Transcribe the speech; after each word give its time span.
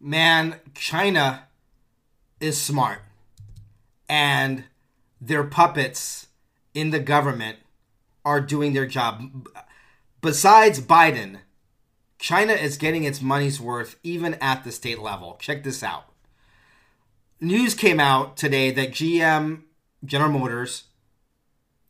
man, 0.00 0.56
China 0.74 1.44
is 2.40 2.60
smart. 2.60 3.00
And 4.08 4.64
their 5.20 5.44
puppets 5.44 6.28
in 6.74 6.90
the 6.90 6.98
government 6.98 7.58
are 8.24 8.40
doing 8.40 8.72
their 8.72 8.86
job. 8.86 9.46
Besides 10.20 10.80
Biden, 10.80 11.38
China 12.18 12.52
is 12.52 12.76
getting 12.76 13.04
its 13.04 13.22
money's 13.22 13.60
worth 13.60 13.96
even 14.02 14.34
at 14.34 14.64
the 14.64 14.72
state 14.72 14.98
level. 14.98 15.36
Check 15.40 15.62
this 15.62 15.82
out. 15.82 16.06
News 17.40 17.74
came 17.74 18.00
out 18.00 18.36
today 18.36 18.70
that 18.70 18.90
GM, 18.90 19.62
General 20.04 20.30
Motors, 20.30 20.84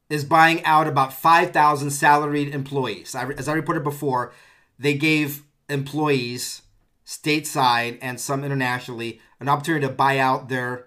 is 0.08 0.24
buying 0.24 0.64
out 0.64 0.86
about 0.86 1.12
5,000 1.12 1.90
salaried 1.90 2.54
employees. 2.54 3.14
As 3.14 3.48
I 3.48 3.52
reported 3.52 3.82
before, 3.82 4.32
they 4.78 4.94
gave 4.94 5.42
employees 5.68 6.62
stateside 7.10 7.98
and 8.00 8.20
some 8.20 8.44
internationally 8.44 9.20
an 9.40 9.48
opportunity 9.48 9.84
to 9.84 9.92
buy 9.92 10.16
out 10.16 10.48
their 10.48 10.86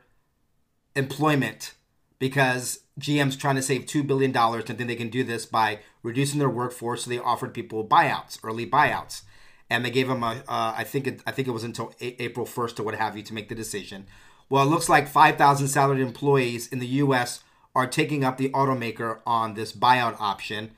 employment 0.95 1.73
because 2.18 2.80
GM's 2.98 3.36
trying 3.36 3.58
to 3.58 3.62
save 3.62 3.88
$2 3.88 4.08
billion 4.08 4.34
and 4.34 4.66
think 4.66 4.88
they 4.88 4.95
can 4.95 5.09
do 5.09 5.26
this 5.26 5.45
by 5.45 5.80
reducing 6.02 6.40
their 6.40 6.50
workforce. 6.50 7.04
So 7.04 7.09
they 7.09 7.20
offered 7.20 7.54
people 7.54 7.86
buyouts, 7.86 8.40
early 8.41 8.66
buyouts. 8.66 9.23
And 9.70 9.84
they 9.84 9.91
gave 9.91 10.08
them 10.08 10.23
a, 10.23 10.44
uh, 10.48 10.73
I 10.78 10.86
think 10.86 11.08
it, 11.08 11.22
I 11.28 11.31
think 11.31 11.50
it 11.50 11.52
was 11.52 11.66
until 11.66 11.94
a- 12.00 12.23
April 12.23 12.45
1st 12.45 12.80
or 12.80 12.84
what 12.84 12.95
have 12.95 13.17
you 13.17 13.23
to 13.23 13.34
make 13.34 13.50
the 13.50 13.55
decision. 13.55 14.05
Well, 14.50 14.64
it 14.64 14.70
looks 14.70 14.88
like 14.88 15.09
5,000 15.09 15.67
salaried 15.67 16.00
employees 16.00 16.67
in 16.67 16.80
the 16.80 16.88
U.S. 16.88 17.44
are 17.76 17.88
taking 17.88 18.23
up 18.23 18.38
the 18.38 18.50
automaker 18.50 19.20
on 19.26 19.55
this 19.55 19.73
buyout 19.73 20.16
option 20.22 20.72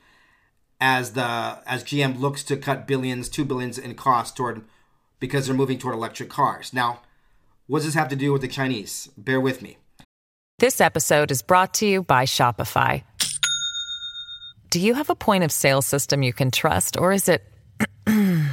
as 0.80 1.12
the 1.12 1.62
as 1.66 1.84
GM 1.84 2.18
looks 2.18 2.42
to 2.44 2.56
cut 2.56 2.86
billions, 2.86 3.28
two 3.28 3.44
billions 3.44 3.78
in 3.78 3.94
costs 3.94 4.34
toward 4.34 4.64
because 5.20 5.46
they're 5.46 5.56
moving 5.56 5.78
toward 5.78 5.94
electric 5.94 6.28
cars. 6.28 6.72
Now, 6.72 7.02
what 7.66 7.78
does 7.78 7.86
this 7.86 7.94
have 7.94 8.08
to 8.08 8.16
do 8.16 8.32
with 8.32 8.42
the 8.42 8.48
Chinese? 8.48 9.08
Bear 9.16 9.40
with 9.40 9.62
me. 9.62 9.78
This 10.58 10.80
episode 10.80 11.30
is 11.30 11.42
brought 11.42 11.74
to 11.74 11.86
you 11.86 12.02
by 12.02 12.24
Shopify. 12.24 13.04
Do 14.70 14.80
you 14.80 14.94
have 14.94 15.10
a 15.10 15.14
point 15.14 15.44
of 15.44 15.52
sale 15.52 15.82
system 15.82 16.22
you 16.22 16.32
can 16.32 16.50
trust, 16.50 16.96
or 16.98 17.12
is 17.12 17.28
it 17.28 17.44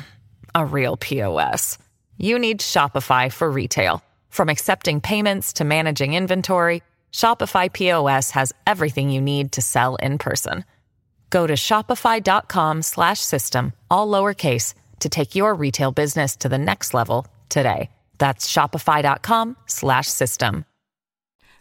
a 0.55 0.65
real 0.65 0.97
POS? 0.97 1.77
You 2.17 2.37
need 2.37 2.59
Shopify 2.59 3.31
for 3.31 3.49
retail. 3.49 4.03
From 4.29 4.49
accepting 4.49 4.99
payments 4.99 5.53
to 5.53 5.63
managing 5.63 6.13
inventory, 6.13 6.83
Shopify 7.11 7.71
POS 7.71 8.31
has 8.31 8.51
everything 8.67 9.09
you 9.09 9.21
need 9.21 9.53
to 9.53 9.61
sell 9.61 9.95
in 9.97 10.17
person. 10.17 10.65
Go 11.29 11.47
to 11.47 11.53
shopify.com/system 11.53 13.73
all 13.89 14.07
lowercase 14.07 14.73
to 15.03 15.09
take 15.09 15.35
your 15.35 15.53
retail 15.53 15.91
business 15.91 16.35
to 16.37 16.49
the 16.49 16.57
next 16.57 16.95
level 16.95 17.27
today. 17.47 17.91
That's 18.17 18.51
shopify.com/system. 18.51 20.65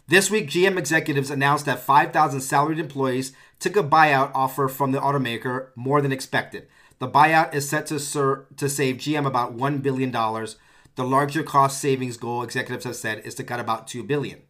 This 0.05 0.29
week, 0.29 0.49
GM 0.49 0.77
executives 0.77 1.31
announced 1.31 1.65
that 1.65 1.79
5,000 1.79 2.41
salaried 2.41 2.79
employees 2.79 3.31
took 3.59 3.77
a 3.77 3.83
buyout 3.83 4.31
offer 4.35 4.67
from 4.67 4.91
the 4.91 4.99
automaker 4.99 5.69
more 5.75 6.01
than 6.01 6.11
expected. 6.11 6.67
The 6.99 7.07
buyout 7.07 7.53
is 7.53 7.69
set 7.69 7.87
to, 7.87 8.45
to 8.57 8.69
save 8.69 8.97
GM 8.97 9.25
about 9.25 9.55
$1 9.55 9.81
billion. 9.81 10.11
The 10.11 11.03
larger 11.03 11.43
cost 11.43 11.79
savings 11.79 12.17
goal, 12.17 12.43
executives 12.43 12.83
have 12.83 12.97
said, 12.97 13.25
is 13.25 13.33
to 13.35 13.45
cut 13.45 13.61
about 13.61 13.87
2 13.87 14.03
billion. 14.03 14.41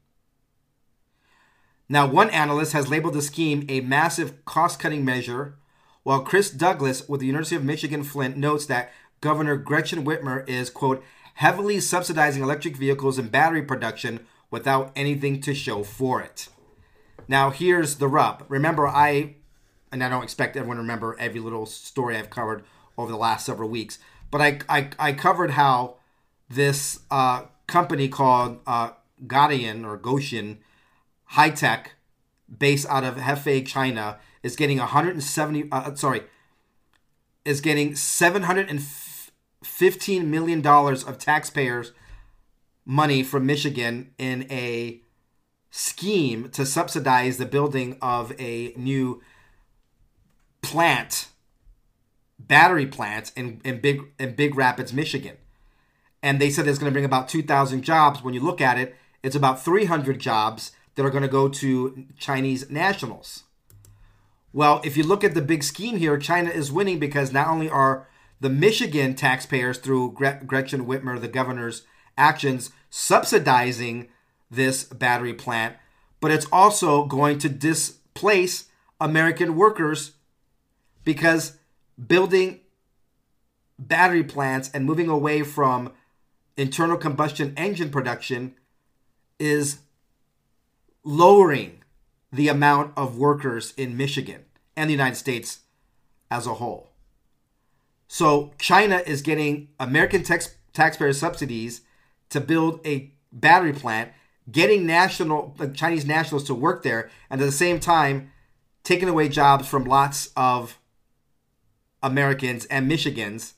Now, 1.88 2.08
one 2.08 2.32
analyst 2.32 2.74
has 2.74 2.90
labeled 2.90 3.14
the 3.14 3.22
scheme 3.22 3.64
a 3.70 3.82
massive 3.82 4.44
cost 4.46 4.80
cutting 4.80 5.06
measure, 5.06 5.60
while 6.04 6.22
Chris 6.22 6.50
Douglas 6.50 7.08
with 7.08 7.22
the 7.22 7.28
University 7.28 7.56
of 7.56 7.64
Michigan 7.64 8.04
Flint 8.04 8.38
notes 8.38 8.66
that 8.68 8.92
Governor 9.22 9.58
Gretchen 9.58 10.06
Whitmer 10.06 10.48
is, 10.48 10.70
quote, 10.70 11.04
heavily 11.36 11.80
subsidizing 11.80 12.44
electric 12.44 12.76
vehicles 12.76 13.18
and 13.18 13.32
battery 13.32 13.64
production 13.64 14.26
without 14.52 14.92
anything 14.96 15.42
to 15.42 15.56
show 15.56 15.84
for 15.84 16.22
it. 16.22 16.50
Now, 17.28 17.50
here's 17.50 17.96
the 17.96 18.08
rub. 18.08 18.44
Remember, 18.50 18.88
I, 18.88 19.36
and 19.92 20.04
I 20.04 20.10
don't 20.10 20.24
expect 20.24 20.56
everyone 20.58 20.78
to 20.78 20.82
remember 20.82 21.16
every 21.20 21.40
little 21.40 21.66
story 21.66 22.18
I've 22.18 22.30
covered 22.30 22.64
over 22.98 23.12
the 23.12 23.18
last 23.18 23.46
several 23.46 23.70
weeks, 23.70 23.98
but 24.30 24.42
I, 24.42 24.60
I, 24.70 24.90
I 25.00 25.14
covered 25.14 25.52
how 25.52 25.96
this 26.50 27.00
uh, 27.10 27.46
company 27.66 28.08
called 28.10 28.60
uh, 28.68 28.92
Godian 29.26 29.86
or 29.86 29.98
Gotion 29.98 30.58
High 31.26 31.52
Tech, 31.52 31.94
based 32.56 32.88
out 32.90 33.04
of 33.04 33.16
Hefei, 33.16 33.66
China, 33.66 34.20
is 34.44 34.56
getting 34.56 34.78
170, 34.78 35.70
uh, 35.72 35.96
sorry, 35.96 36.22
is 37.46 37.62
getting 37.62 37.96
715 37.96 40.30
million 40.30 40.62
dollars 40.62 41.04
of 41.04 41.18
taxpayers' 41.18 41.94
money 42.86 43.24
from 43.24 43.46
Michigan 43.46 44.14
in 44.18 44.46
a 44.52 45.02
scheme 45.72 46.50
to 46.50 46.66
subsidize 46.66 47.38
the 47.38 47.46
building 47.46 47.98
of 48.02 48.34
a 48.40 48.74
new 48.78 49.22
plant, 50.62 51.28
battery 52.38 52.86
plant 52.86 53.32
in, 53.36 53.62
in 53.64 53.80
Big 53.80 54.02
in 54.20 54.36
Big 54.36 54.56
Rapids, 54.56 54.94
Michigan. 54.94 55.38
And 56.22 56.40
they 56.40 56.50
said 56.50 56.68
it's 56.68 56.80
going 56.80 56.90
to 56.90 56.94
bring 56.94 57.06
about 57.06 57.28
2,000 57.28 57.82
jobs. 57.82 58.24
When 58.24 58.34
you 58.34 58.40
look 58.40 58.62
at 58.62 58.78
it, 58.78 58.96
it's 59.24 59.36
about 59.36 59.64
300 59.64 60.20
jobs 60.20 60.72
that 60.96 61.06
are 61.06 61.10
going 61.10 61.24
to 61.24 61.28
go 61.28 61.50
to 61.50 62.06
Chinese 62.18 62.70
nationals. 62.70 63.44
Well, 64.54 64.82
if 64.84 64.96
you 64.96 65.04
look 65.04 65.24
at 65.24 65.34
the 65.34 65.42
big 65.42 65.64
scheme 65.64 65.98
here, 65.98 66.18
China 66.18 66.52
is 66.52 66.72
winning 66.72 67.00
because 67.00 67.34
not 67.34 67.48
only 67.48 67.70
are 67.70 68.08
the 68.40 68.50
Michigan 68.50 69.16
taxpayers 69.16 69.80
through 69.80 70.14
Gretchen 70.14 70.86
Whitmer, 70.86 71.20
the 71.20 71.28
governor's 71.28 71.84
actions, 72.16 72.70
subsidizing 72.92 74.10
this 74.52 74.84
battery 74.84 75.34
plant, 75.34 75.76
but 76.20 76.30
it's 76.30 76.46
also 76.52 77.06
going 77.06 77.40
to 77.40 77.50
displace 77.50 78.66
American 79.02 79.56
workers 79.56 80.12
because 81.04 81.58
building 82.08 82.60
battery 83.80 84.24
plants 84.24 84.70
and 84.72 84.86
moving 84.86 85.10
away 85.10 85.42
from 85.42 85.92
internal 86.56 86.96
combustion 86.96 87.54
engine 87.58 87.90
production 87.90 88.54
is 89.40 89.80
lowering 91.04 91.83
the 92.34 92.48
amount 92.48 92.92
of 92.98 93.18
workers 93.18 93.74
in 93.78 93.96
Michigan 93.96 94.44
and 94.76 94.90
the 94.90 94.94
United 94.94 95.16
States 95.16 95.60
as 96.32 96.48
a 96.48 96.56
whole. 96.56 96.90
So 98.08 98.54
China 98.58 99.04
is 99.06 99.22
getting 99.22 99.70
American 99.80 100.24
tax, 100.24 100.56
taxpayer 100.74 101.14
subsidies 101.14 101.82
to 102.32 102.42
build 102.42 102.86
a 102.86 103.12
battery 103.32 103.72
plant, 103.72 104.12
getting 104.52 104.88
national 104.88 105.56
Chinese 105.76 106.08
nationals 106.08 106.44
to 106.46 106.56
work 106.56 106.82
there, 106.82 107.12
and 107.30 107.40
at 107.40 107.46
the 107.46 107.52
same 107.52 107.80
time 107.80 108.32
taking 108.84 109.08
away 109.08 109.30
jobs 109.30 109.68
from 109.68 109.84
lots 109.84 110.32
of 110.36 110.80
Americans 112.02 112.66
and 112.66 112.92
Michigans 112.92 113.54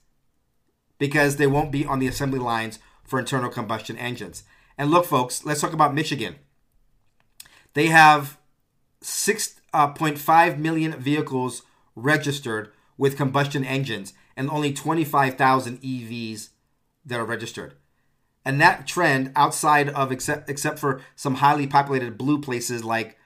because 0.99 1.37
they 1.37 1.47
won't 1.47 1.71
be 1.71 1.85
on 1.85 1.99
the 1.99 2.07
assembly 2.07 2.39
lines 2.39 2.79
for 3.05 3.19
internal 3.19 3.49
combustion 3.49 3.97
engines. 3.97 4.43
And 4.77 4.91
look, 4.91 5.05
folks, 5.05 5.45
let's 5.45 5.61
talk 5.61 5.73
about 5.73 5.95
Michigan. 5.95 6.35
They 7.73 7.87
have 7.87 8.37
6.5 9.05 10.93
uh, 10.93 10.97
vehicles 10.97 11.61
registered 11.95 12.71
with 12.97 13.17
combustion 13.17 13.63
engines 13.63 14.13
and 14.35 14.49
only 14.49 14.73
25,000 14.73 15.79
EVs 15.81 16.49
that 17.05 17.19
are 17.19 17.25
registered. 17.25 17.75
And 18.43 18.59
that 18.59 18.87
trend, 18.87 19.31
outside 19.35 19.89
of 19.89 20.11
except 20.11 20.49
except 20.49 20.79
for 20.79 21.01
some 21.15 21.35
highly 21.35 21.67
populated 21.67 22.17
blue 22.17 22.39
places 22.39 22.83
like, 22.83 23.17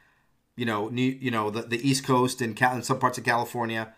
you 0.56 0.66
know, 0.66 0.90
New, 0.90 1.18
you 1.20 1.32
know 1.32 1.50
the, 1.50 1.62
the 1.62 1.88
East 1.88 2.06
Coast 2.06 2.42
and, 2.42 2.56
Cal- 2.56 2.74
and 2.74 2.86
some 2.86 3.00
parts 3.00 3.18
of 3.18 3.24
California, 3.24 3.94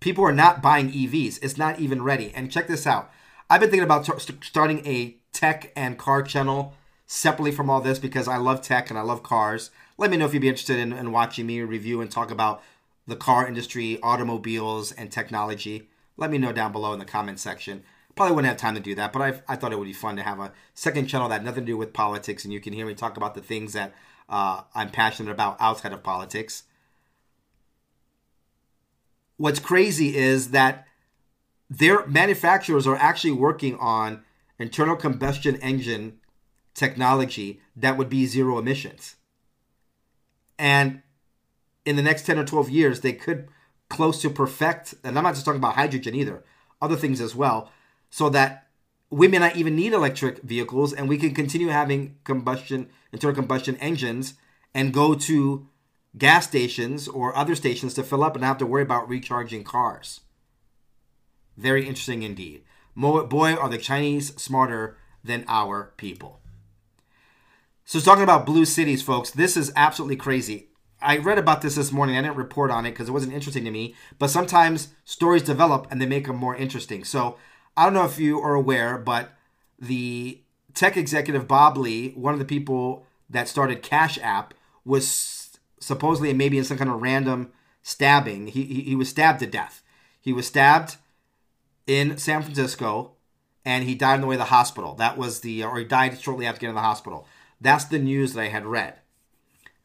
people 0.00 0.24
are 0.24 0.32
not 0.32 0.62
buying 0.62 0.90
EVs. 0.90 1.38
It's 1.42 1.58
not 1.58 1.80
even 1.80 2.02
ready. 2.02 2.32
And 2.34 2.50
check 2.50 2.66
this 2.66 2.86
out. 2.86 3.10
I've 3.50 3.60
been 3.60 3.70
thinking 3.70 3.84
about 3.84 4.04
t- 4.04 4.34
starting 4.42 4.86
a 4.86 5.16
tech 5.32 5.72
and 5.76 5.98
car 5.98 6.22
channel 6.22 6.74
separately 7.06 7.52
from 7.52 7.70
all 7.70 7.80
this 7.80 7.98
because 7.98 8.28
I 8.28 8.36
love 8.36 8.60
tech 8.62 8.90
and 8.90 8.98
I 8.98 9.02
love 9.02 9.22
cars. 9.22 9.70
Let 10.00 10.12
me 10.12 10.16
know 10.16 10.26
if 10.26 10.32
you'd 10.32 10.40
be 10.40 10.48
interested 10.48 10.78
in, 10.78 10.92
in 10.92 11.10
watching 11.10 11.44
me 11.44 11.60
review 11.60 12.00
and 12.00 12.08
talk 12.08 12.30
about 12.30 12.62
the 13.08 13.16
car 13.16 13.48
industry, 13.48 13.98
automobiles, 14.00 14.92
and 14.92 15.10
technology. 15.10 15.88
Let 16.16 16.30
me 16.30 16.38
know 16.38 16.52
down 16.52 16.70
below 16.70 16.92
in 16.92 17.00
the 17.00 17.04
comment 17.04 17.40
section. 17.40 17.82
Probably 18.14 18.36
wouldn't 18.36 18.50
have 18.50 18.60
time 18.60 18.76
to 18.76 18.80
do 18.80 18.94
that, 18.94 19.12
but 19.12 19.22
I, 19.22 19.52
I 19.52 19.56
thought 19.56 19.72
it 19.72 19.78
would 19.78 19.84
be 19.86 19.92
fun 19.92 20.16
to 20.16 20.22
have 20.22 20.38
a 20.38 20.52
second 20.72 21.08
channel 21.08 21.28
that 21.28 21.36
had 21.36 21.44
nothing 21.44 21.64
to 21.64 21.72
do 21.72 21.76
with 21.76 21.92
politics, 21.92 22.44
and 22.44 22.52
you 22.52 22.60
can 22.60 22.72
hear 22.72 22.86
me 22.86 22.94
talk 22.94 23.16
about 23.16 23.34
the 23.34 23.40
things 23.40 23.72
that 23.72 23.92
uh, 24.28 24.62
I'm 24.74 24.90
passionate 24.90 25.32
about 25.32 25.56
outside 25.60 25.92
of 25.92 26.02
politics. 26.02 26.62
What's 29.36 29.60
crazy 29.60 30.16
is 30.16 30.50
that 30.50 30.86
their 31.70 32.06
manufacturers 32.06 32.86
are 32.86 32.96
actually 32.96 33.32
working 33.32 33.76
on 33.78 34.22
internal 34.58 34.96
combustion 34.96 35.56
engine 35.56 36.18
technology 36.74 37.60
that 37.76 37.96
would 37.96 38.08
be 38.08 38.26
zero 38.26 38.58
emissions. 38.58 39.16
And 40.58 41.02
in 41.84 41.96
the 41.96 42.02
next 42.02 42.26
10 42.26 42.38
or 42.38 42.44
12 42.44 42.70
years, 42.70 43.00
they 43.00 43.12
could 43.12 43.48
close 43.88 44.20
to 44.22 44.30
perfect, 44.30 44.94
and 45.02 45.16
I'm 45.16 45.24
not 45.24 45.34
just 45.34 45.44
talking 45.44 45.60
about 45.60 45.74
hydrogen 45.74 46.14
either, 46.14 46.44
other 46.82 46.96
things 46.96 47.20
as 47.20 47.34
well, 47.34 47.70
so 48.10 48.28
that 48.30 48.66
we 49.10 49.28
may 49.28 49.38
not 49.38 49.56
even 49.56 49.76
need 49.76 49.92
electric 49.92 50.42
vehicles 50.42 50.92
and 50.92 51.08
we 51.08 51.16
can 51.16 51.34
continue 51.34 51.68
having 51.68 52.16
combustion 52.24 52.90
internal 53.12 53.34
combustion 53.34 53.76
engines 53.76 54.34
and 54.74 54.92
go 54.92 55.14
to 55.14 55.66
gas 56.16 56.46
stations 56.46 57.08
or 57.08 57.34
other 57.34 57.54
stations 57.54 57.94
to 57.94 58.02
fill 58.02 58.22
up 58.22 58.34
and 58.34 58.42
not 58.42 58.48
have 58.48 58.58
to 58.58 58.66
worry 58.66 58.82
about 58.82 59.08
recharging 59.08 59.64
cars. 59.64 60.20
Very 61.56 61.86
interesting 61.86 62.22
indeed. 62.22 62.64
Boy, 62.94 63.54
are 63.54 63.68
the 63.68 63.78
Chinese 63.78 64.34
smarter 64.40 64.98
than 65.24 65.44
our 65.48 65.94
people. 65.96 66.37
So, 67.88 68.00
talking 68.00 68.22
about 68.22 68.44
blue 68.44 68.66
cities, 68.66 69.00
folks, 69.00 69.30
this 69.30 69.56
is 69.56 69.72
absolutely 69.74 70.16
crazy. 70.16 70.68
I 71.00 71.16
read 71.16 71.38
about 71.38 71.62
this 71.62 71.76
this 71.76 71.90
morning. 71.90 72.18
I 72.18 72.20
didn't 72.20 72.36
report 72.36 72.70
on 72.70 72.84
it 72.84 72.90
because 72.90 73.08
it 73.08 73.12
wasn't 73.12 73.32
interesting 73.32 73.64
to 73.64 73.70
me. 73.70 73.94
But 74.18 74.28
sometimes 74.28 74.88
stories 75.06 75.42
develop 75.42 75.86
and 75.90 75.98
they 75.98 76.04
make 76.04 76.26
them 76.26 76.36
more 76.36 76.54
interesting. 76.54 77.02
So, 77.02 77.38
I 77.78 77.84
don't 77.84 77.94
know 77.94 78.04
if 78.04 78.18
you 78.18 78.40
are 78.40 78.52
aware, 78.52 78.98
but 78.98 79.30
the 79.78 80.42
tech 80.74 80.98
executive 80.98 81.48
Bob 81.48 81.78
Lee, 81.78 82.10
one 82.10 82.34
of 82.34 82.38
the 82.38 82.44
people 82.44 83.06
that 83.30 83.48
started 83.48 83.80
Cash 83.80 84.18
App, 84.20 84.52
was 84.84 85.58
supposedly 85.80 86.34
maybe 86.34 86.58
in 86.58 86.64
some 86.64 86.76
kind 86.76 86.90
of 86.90 87.00
random 87.00 87.52
stabbing. 87.82 88.48
He, 88.48 88.64
he, 88.64 88.80
he 88.82 88.96
was 88.96 89.08
stabbed 89.08 89.40
to 89.40 89.46
death. 89.46 89.82
He 90.20 90.34
was 90.34 90.46
stabbed 90.46 90.96
in 91.86 92.18
San 92.18 92.42
Francisco 92.42 93.12
and 93.64 93.84
he 93.84 93.94
died 93.94 94.16
on 94.16 94.20
the 94.20 94.26
way 94.26 94.34
to 94.34 94.40
the 94.40 94.44
hospital. 94.44 94.94
That 94.96 95.16
was 95.16 95.40
the, 95.40 95.64
or 95.64 95.78
he 95.78 95.86
died 95.86 96.20
shortly 96.20 96.44
after 96.44 96.60
getting 96.60 96.74
to 96.74 96.80
the 96.80 96.86
hospital. 96.86 97.26
That's 97.60 97.84
the 97.84 97.98
news 97.98 98.34
that 98.34 98.42
I 98.42 98.48
had 98.48 98.66
read. 98.66 98.94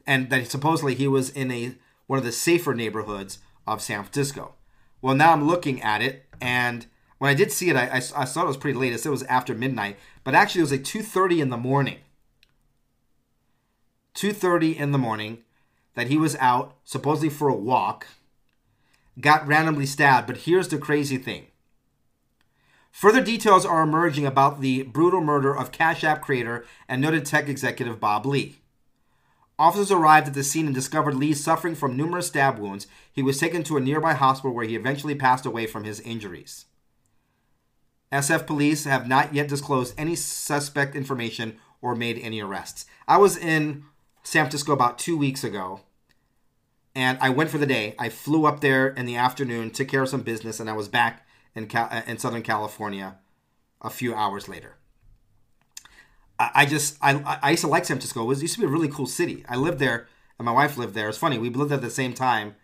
And 0.06 0.30
that 0.30 0.50
supposedly 0.50 0.94
he 0.94 1.08
was 1.08 1.30
in 1.30 1.50
a 1.50 1.74
one 2.06 2.18
of 2.18 2.24
the 2.24 2.32
safer 2.32 2.74
neighborhoods 2.74 3.38
of 3.66 3.80
San 3.80 4.02
Francisco. 4.02 4.54
Well, 5.00 5.14
now 5.14 5.32
I'm 5.32 5.46
looking 5.46 5.82
at 5.82 6.02
it 6.02 6.26
and 6.40 6.86
when 7.18 7.30
I 7.30 7.34
did 7.34 7.52
see 7.52 7.70
it, 7.70 7.76
I, 7.76 7.86
I, 7.86 7.96
I 7.96 8.24
thought 8.24 8.44
it 8.44 8.48
was 8.48 8.56
pretty 8.56 8.78
late. 8.78 8.98
Said 8.98 9.08
it 9.08 9.10
was 9.10 9.22
after 9.24 9.54
midnight, 9.54 9.96
but 10.24 10.34
actually 10.34 10.60
it 10.60 10.64
was 10.64 10.72
like 10.72 10.82
2.30 10.82 11.40
in 11.40 11.48
the 11.50 11.56
morning. 11.56 11.98
2.30 14.14 14.76
in 14.76 14.92
the 14.92 14.98
morning 14.98 15.38
that 15.94 16.08
he 16.08 16.18
was 16.18 16.36
out, 16.36 16.76
supposedly 16.84 17.30
for 17.30 17.48
a 17.48 17.54
walk, 17.54 18.06
got 19.20 19.46
randomly 19.46 19.86
stabbed. 19.86 20.26
But 20.26 20.38
here's 20.38 20.68
the 20.68 20.78
crazy 20.78 21.16
thing. 21.16 21.46
Further 22.94 23.20
details 23.20 23.66
are 23.66 23.82
emerging 23.82 24.24
about 24.24 24.60
the 24.60 24.84
brutal 24.84 25.20
murder 25.20 25.54
of 25.54 25.72
Cash 25.72 26.04
App 26.04 26.22
creator 26.22 26.64
and 26.88 27.02
noted 27.02 27.26
tech 27.26 27.48
executive 27.48 27.98
Bob 27.98 28.24
Lee. 28.24 28.60
Officers 29.58 29.90
arrived 29.90 30.28
at 30.28 30.34
the 30.34 30.44
scene 30.44 30.66
and 30.66 30.74
discovered 30.74 31.16
Lee 31.16 31.34
suffering 31.34 31.74
from 31.74 31.96
numerous 31.96 32.28
stab 32.28 32.56
wounds. 32.56 32.86
He 33.12 33.20
was 33.20 33.40
taken 33.40 33.64
to 33.64 33.76
a 33.76 33.80
nearby 33.80 34.14
hospital 34.14 34.54
where 34.54 34.64
he 34.64 34.76
eventually 34.76 35.16
passed 35.16 35.44
away 35.44 35.66
from 35.66 35.82
his 35.82 35.98
injuries. 36.02 36.66
SF 38.12 38.46
police 38.46 38.84
have 38.84 39.08
not 39.08 39.34
yet 39.34 39.48
disclosed 39.48 39.92
any 39.98 40.14
suspect 40.14 40.94
information 40.94 41.58
or 41.82 41.96
made 41.96 42.20
any 42.20 42.40
arrests. 42.40 42.86
I 43.08 43.16
was 43.16 43.36
in 43.36 43.86
San 44.22 44.44
Francisco 44.44 44.72
about 44.72 45.00
two 45.00 45.18
weeks 45.18 45.42
ago, 45.42 45.80
and 46.94 47.18
I 47.20 47.30
went 47.30 47.50
for 47.50 47.58
the 47.58 47.66
day. 47.66 47.96
I 47.98 48.08
flew 48.08 48.46
up 48.46 48.60
there 48.60 48.86
in 48.86 49.04
the 49.04 49.16
afternoon, 49.16 49.70
took 49.70 49.88
care 49.88 50.02
of 50.02 50.08
some 50.08 50.22
business, 50.22 50.60
and 50.60 50.70
I 50.70 50.74
was 50.74 50.86
back 50.86 51.23
in 51.54 51.66
Cal- 51.66 51.88
uh, 51.90 52.02
in 52.06 52.18
Southern 52.18 52.42
California 52.42 53.16
a 53.80 53.90
few 53.90 54.14
hours 54.14 54.48
later. 54.48 54.76
I, 56.38 56.50
I 56.54 56.66
just 56.66 56.96
I 57.00 57.38
I 57.42 57.50
used 57.50 57.62
to 57.62 57.68
like 57.68 57.84
San 57.84 57.96
Francisco. 57.96 58.22
It, 58.22 58.26
was, 58.26 58.38
it 58.38 58.42
used 58.42 58.54
to 58.54 58.60
be 58.60 58.66
a 58.66 58.70
really 58.70 58.88
cool 58.88 59.06
city. 59.06 59.44
I 59.48 59.56
lived 59.56 59.78
there, 59.78 60.08
and 60.38 60.46
my 60.46 60.52
wife 60.52 60.76
lived 60.76 60.94
there. 60.94 61.08
It's 61.08 61.18
funny. 61.18 61.38
We 61.38 61.50
lived 61.50 61.72
at 61.72 61.82
the 61.82 61.90
same 61.90 62.14
time 62.14 62.56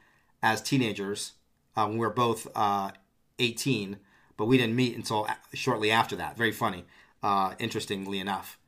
as 0.42 0.62
teenagers. 0.62 1.32
Um, 1.76 1.92
we 1.92 1.98
were 1.98 2.10
both 2.10 2.48
uh, 2.54 2.90
18 3.38 3.98
but 4.40 4.46
we 4.46 4.56
didn't 4.56 4.74
meet 4.74 4.96
until 4.96 5.28
shortly 5.52 5.90
after 5.90 6.16
that. 6.16 6.34
Very 6.34 6.50
funny, 6.50 6.86
uh, 7.22 7.52
interestingly 7.58 8.18
enough. 8.18 8.58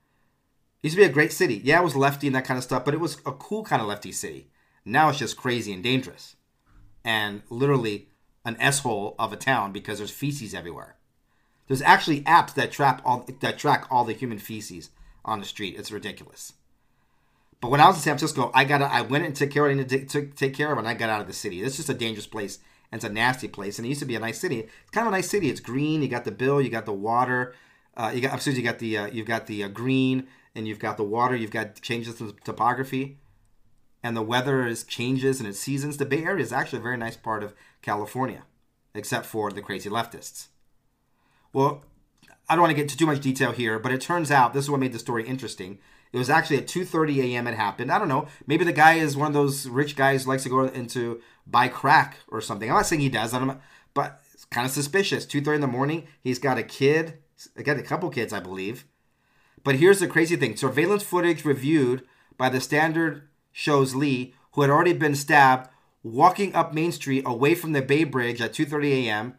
It 0.82 0.88
used 0.88 0.96
to 0.96 1.02
be 1.02 1.08
a 1.08 1.12
great 1.12 1.32
city. 1.32 1.62
Yeah, 1.64 1.80
it 1.80 1.84
was 1.84 1.96
lefty 1.96 2.26
and 2.26 2.36
that 2.36 2.44
kind 2.44 2.58
of 2.58 2.64
stuff, 2.64 2.84
but 2.84 2.92
it 2.92 3.00
was 3.00 3.16
a 3.24 3.32
cool 3.32 3.64
kind 3.64 3.80
of 3.80 3.88
lefty 3.88 4.12
city. 4.12 4.50
Now 4.84 5.08
it's 5.08 5.18
just 5.18 5.38
crazy 5.38 5.72
and 5.72 5.82
dangerous, 5.82 6.36
and 7.06 7.40
literally 7.48 8.08
an 8.44 8.56
s 8.58 8.80
hole 8.80 9.14
of 9.18 9.32
a 9.32 9.36
town 9.36 9.72
because 9.72 9.98
there's 9.98 10.10
feces 10.10 10.54
everywhere. 10.54 10.96
There's 11.68 11.82
actually 11.82 12.22
apps 12.22 12.54
that 12.54 12.72
trap 12.72 13.02
all 13.04 13.26
that 13.40 13.58
track 13.58 13.86
all 13.90 14.04
the 14.04 14.12
human 14.12 14.38
feces 14.38 14.90
on 15.24 15.40
the 15.40 15.46
street. 15.46 15.76
It's 15.78 15.92
ridiculous. 15.92 16.54
But 17.60 17.70
when 17.70 17.80
I 17.80 17.86
was 17.86 17.96
in 17.96 18.02
San 18.02 18.18
Francisco, 18.18 18.50
I 18.54 18.64
got 18.64 18.82
I 18.82 19.02
went 19.02 19.24
and 19.24 19.36
took 19.36 19.50
care 19.50 19.66
of 19.66 19.78
it, 19.78 20.08
took 20.08 20.34
take 20.34 20.54
care 20.54 20.72
of, 20.72 20.78
it, 20.78 20.80
and 20.80 20.88
I 20.88 20.94
got 20.94 21.10
out 21.10 21.20
of 21.20 21.28
the 21.28 21.32
city. 21.32 21.62
It's 21.62 21.76
just 21.76 21.88
a 21.88 21.94
dangerous 21.94 22.26
place 22.26 22.58
and 22.92 22.98
it's 22.98 23.10
a 23.10 23.12
nasty 23.12 23.48
place. 23.48 23.78
And 23.78 23.86
it 23.86 23.88
used 23.88 24.00
to 24.00 24.06
be 24.06 24.14
a 24.14 24.20
nice 24.20 24.38
city. 24.38 24.60
It's 24.60 24.90
kind 24.92 25.06
of 25.06 25.12
a 25.12 25.16
nice 25.16 25.30
city. 25.30 25.48
It's 25.48 25.60
green. 25.60 26.02
You 26.02 26.08
got 26.08 26.24
the 26.24 26.30
bill. 26.30 26.60
You 26.60 26.68
got 26.68 26.84
the 26.84 26.92
water. 26.92 27.54
Uh, 27.96 28.12
you 28.14 28.20
got. 28.20 28.34
Excuse 28.34 28.56
you 28.56 28.62
got 28.62 28.78
the. 28.78 28.98
Uh, 28.98 29.06
you've 29.06 29.26
got 29.26 29.46
the 29.46 29.64
uh, 29.64 29.68
green, 29.68 30.28
and 30.54 30.68
you've 30.68 30.78
got 30.78 30.98
the 30.98 31.04
water. 31.04 31.34
You've 31.34 31.50
got 31.50 31.80
changes 31.80 32.20
in 32.20 32.32
topography, 32.44 33.16
and 34.02 34.16
the 34.16 34.22
weather 34.22 34.66
is 34.66 34.84
changes 34.84 35.38
and 35.38 35.48
its 35.48 35.58
seasons. 35.58 35.96
The 35.96 36.06
Bay 36.06 36.24
Area 36.24 36.42
is 36.42 36.52
actually 36.52 36.80
a 36.80 36.82
very 36.82 36.96
nice 36.96 37.16
part 37.16 37.42
of 37.42 37.54
California, 37.82 38.42
except 38.94 39.26
for 39.26 39.50
the 39.50 39.62
crazy 39.62 39.88
leftists. 39.88 40.48
Well, 41.52 41.84
I 42.48 42.54
don't 42.54 42.62
want 42.62 42.70
to 42.70 42.76
get 42.76 42.82
into 42.82 42.96
too 42.96 43.06
much 43.06 43.20
detail 43.20 43.52
here, 43.52 43.78
but 43.78 43.92
it 43.92 44.00
turns 44.00 44.30
out 44.30 44.52
this 44.52 44.64
is 44.64 44.70
what 44.70 44.80
made 44.80 44.92
the 44.92 44.98
story 44.98 45.26
interesting. 45.26 45.78
It 46.12 46.18
was 46.18 46.28
actually 46.28 46.58
at 46.58 46.66
2:30 46.66 47.22
a.m. 47.22 47.46
It 47.46 47.54
happened. 47.54 47.90
I 47.90 47.98
don't 47.98 48.08
know. 48.08 48.26
Maybe 48.46 48.64
the 48.64 48.72
guy 48.72 48.94
is 48.94 49.16
one 49.16 49.28
of 49.28 49.34
those 49.34 49.66
rich 49.66 49.96
guys 49.96 50.24
who 50.24 50.30
likes 50.30 50.42
to 50.42 50.50
go 50.50 50.64
into 50.64 51.20
buy 51.46 51.68
crack 51.68 52.18
or 52.28 52.40
something. 52.40 52.68
I'm 52.68 52.76
not 52.76 52.86
saying 52.86 53.00
he 53.00 53.08
does, 53.08 53.32
I'm, 53.32 53.58
but 53.94 54.20
it's 54.34 54.44
kind 54.44 54.66
of 54.66 54.72
suspicious. 54.72 55.24
2:30 55.24 55.54
in 55.54 55.60
the 55.62 55.66
morning. 55.66 56.06
He's 56.20 56.38
got 56.38 56.58
a 56.58 56.62
kid. 56.62 57.18
Got 57.62 57.78
a 57.78 57.82
couple 57.82 58.10
kids, 58.10 58.32
I 58.32 58.40
believe. 58.40 58.84
But 59.64 59.76
here's 59.76 60.00
the 60.00 60.06
crazy 60.06 60.36
thing: 60.36 60.56
surveillance 60.56 61.02
footage 61.02 61.44
reviewed 61.44 62.06
by 62.36 62.50
the 62.50 62.60
Standard 62.60 63.28
shows 63.52 63.94
Lee, 63.94 64.34
who 64.52 64.62
had 64.62 64.70
already 64.70 64.92
been 64.92 65.14
stabbed, 65.14 65.68
walking 66.02 66.54
up 66.54 66.74
Main 66.74 66.92
Street 66.92 67.22
away 67.26 67.54
from 67.54 67.72
the 67.72 67.82
Bay 67.82 68.04
Bridge 68.04 68.40
at 68.40 68.52
2:30 68.52 69.06
a.m. 69.06 69.34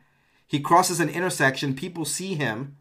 He 0.47 0.59
crosses 0.59 0.99
an 0.99 1.09
intersection. 1.09 1.75
People 1.75 2.05
see 2.05 2.35
him 2.35 2.77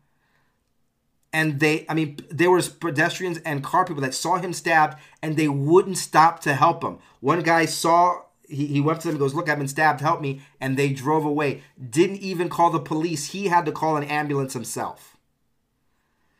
and 1.32 1.60
they 1.60 1.84
i 1.88 1.94
mean 1.94 2.16
there 2.30 2.50
was 2.50 2.68
pedestrians 2.68 3.38
and 3.38 3.64
car 3.64 3.84
people 3.84 4.02
that 4.02 4.14
saw 4.14 4.36
him 4.36 4.52
stabbed 4.52 4.98
and 5.22 5.36
they 5.36 5.48
wouldn't 5.48 5.98
stop 5.98 6.40
to 6.40 6.54
help 6.54 6.84
him 6.84 6.98
one 7.20 7.42
guy 7.42 7.64
saw 7.64 8.20
he, 8.48 8.82
went 8.82 9.00
to 9.00 9.08
them 9.08 9.14
and 9.14 9.20
goes 9.20 9.34
look 9.34 9.48
i've 9.48 9.58
been 9.58 9.68
stabbed 9.68 10.00
help 10.00 10.20
me 10.20 10.42
and 10.60 10.76
they 10.76 10.90
drove 10.90 11.24
away 11.24 11.62
didn't 11.90 12.18
even 12.18 12.48
call 12.48 12.70
the 12.70 12.80
police 12.80 13.30
he 13.30 13.46
had 13.46 13.64
to 13.64 13.72
call 13.72 13.96
an 13.96 14.04
ambulance 14.04 14.52
himself 14.52 15.16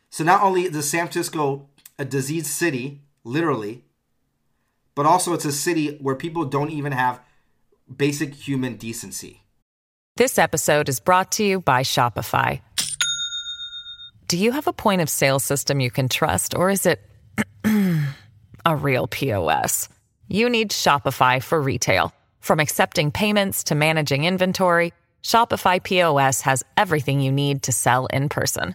so 0.09 0.23
not 0.23 0.43
only 0.43 0.63
is 0.63 0.89
san 0.89 1.07
francisco 1.07 1.67
a 1.97 2.05
diseased 2.05 2.47
city 2.47 3.01
literally 3.23 3.83
but 4.95 5.05
also 5.05 5.33
it's 5.33 5.45
a 5.45 5.51
city 5.51 5.97
where 6.01 6.15
people 6.15 6.45
don't 6.45 6.71
even 6.71 6.91
have 6.91 7.21
basic 7.95 8.33
human 8.33 8.75
decency 8.75 9.43
this 10.17 10.37
episode 10.37 10.89
is 10.89 10.99
brought 10.99 11.31
to 11.31 11.43
you 11.43 11.59
by 11.59 11.81
shopify 11.81 12.59
do 14.33 14.39
you 14.39 14.53
have 14.53 14.67
a 14.67 14.73
point 14.73 15.01
of 15.01 15.09
sale 15.09 15.37
system 15.37 15.79
you 15.79 15.91
can 15.91 16.09
trust, 16.09 16.55
or 16.55 16.71
is 16.71 16.87
it 16.87 17.07
a 18.65 18.75
real 18.75 19.07
POS? 19.07 19.89
You 20.27 20.49
need 20.49 20.71
Shopify 20.71 21.43
for 21.43 21.61
retail. 21.61 22.11
From 22.39 22.59
accepting 22.59 23.11
payments 23.11 23.65
to 23.65 23.75
managing 23.75 24.23
inventory, 24.23 24.91
Shopify 25.21 25.83
POS 25.83 26.41
has 26.41 26.63
everything 26.75 27.19
you 27.19 27.31
need 27.31 27.61
to 27.61 27.71
sell 27.71 28.07
in 28.07 28.27
person. 28.27 28.73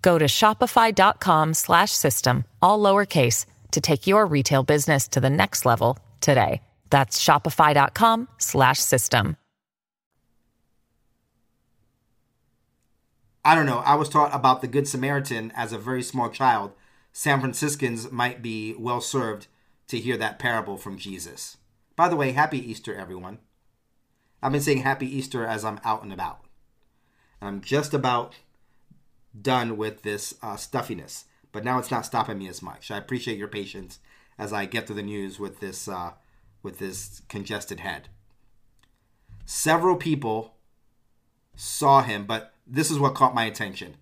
Go 0.00 0.16
to 0.16 0.26
shopify.com/system 0.26 2.44
all 2.62 2.78
lowercase 2.78 3.46
to 3.74 3.80
take 3.80 4.06
your 4.06 4.26
retail 4.26 4.62
business 4.62 5.06
to 5.08 5.20
the 5.20 5.30
next 5.30 5.64
level 5.64 5.98
today. 6.20 6.62
That's 6.90 7.22
shopify.com 7.22 8.28
slash 8.38 8.78
system. 8.80 9.36
I 13.44 13.54
don't 13.54 13.66
know. 13.66 13.80
I 13.80 13.94
was 13.94 14.08
taught 14.08 14.34
about 14.34 14.62
the 14.62 14.66
Good 14.66 14.88
Samaritan 14.88 15.52
as 15.54 15.72
a 15.72 15.78
very 15.78 16.02
small 16.02 16.30
child. 16.30 16.72
San 17.12 17.40
Franciscans 17.40 18.10
might 18.10 18.40
be 18.40 18.74
well 18.78 19.02
served 19.02 19.48
to 19.88 19.98
hear 19.98 20.16
that 20.16 20.38
parable 20.38 20.78
from 20.78 20.96
Jesus. 20.96 21.58
By 21.94 22.08
the 22.08 22.16
way, 22.16 22.32
happy 22.32 22.58
Easter, 22.58 22.96
everyone. 22.96 23.38
I've 24.42 24.52
been 24.52 24.60
saying 24.60 24.82
happy 24.82 25.06
Easter 25.06 25.46
as 25.46 25.64
I'm 25.64 25.80
out 25.84 26.02
and 26.02 26.12
about. 26.12 26.40
And 27.40 27.48
I'm 27.48 27.60
just 27.60 27.92
about 27.92 28.34
done 29.38 29.76
with 29.76 30.02
this 30.02 30.34
uh, 30.42 30.56
stuffiness, 30.56 31.24
but 31.54 31.64
now 31.64 31.78
it's 31.78 31.90
not 31.90 32.04
stopping 32.04 32.36
me 32.36 32.48
as 32.48 32.60
much. 32.60 32.90
I 32.90 32.98
appreciate 32.98 33.38
your 33.38 33.48
patience 33.48 34.00
as 34.36 34.52
I 34.52 34.66
get 34.66 34.88
through 34.88 34.96
the 34.96 35.02
news 35.02 35.38
with 35.38 35.60
this 35.60 35.86
uh, 35.86 36.14
with 36.64 36.80
this 36.80 37.22
congested 37.28 37.80
head. 37.80 38.08
Several 39.46 39.94
people 39.94 40.56
saw 41.54 42.02
him, 42.02 42.26
but 42.26 42.54
this 42.66 42.90
is 42.90 42.98
what 42.98 43.14
caught 43.14 43.36
my 43.36 43.44
attention. 43.44 43.96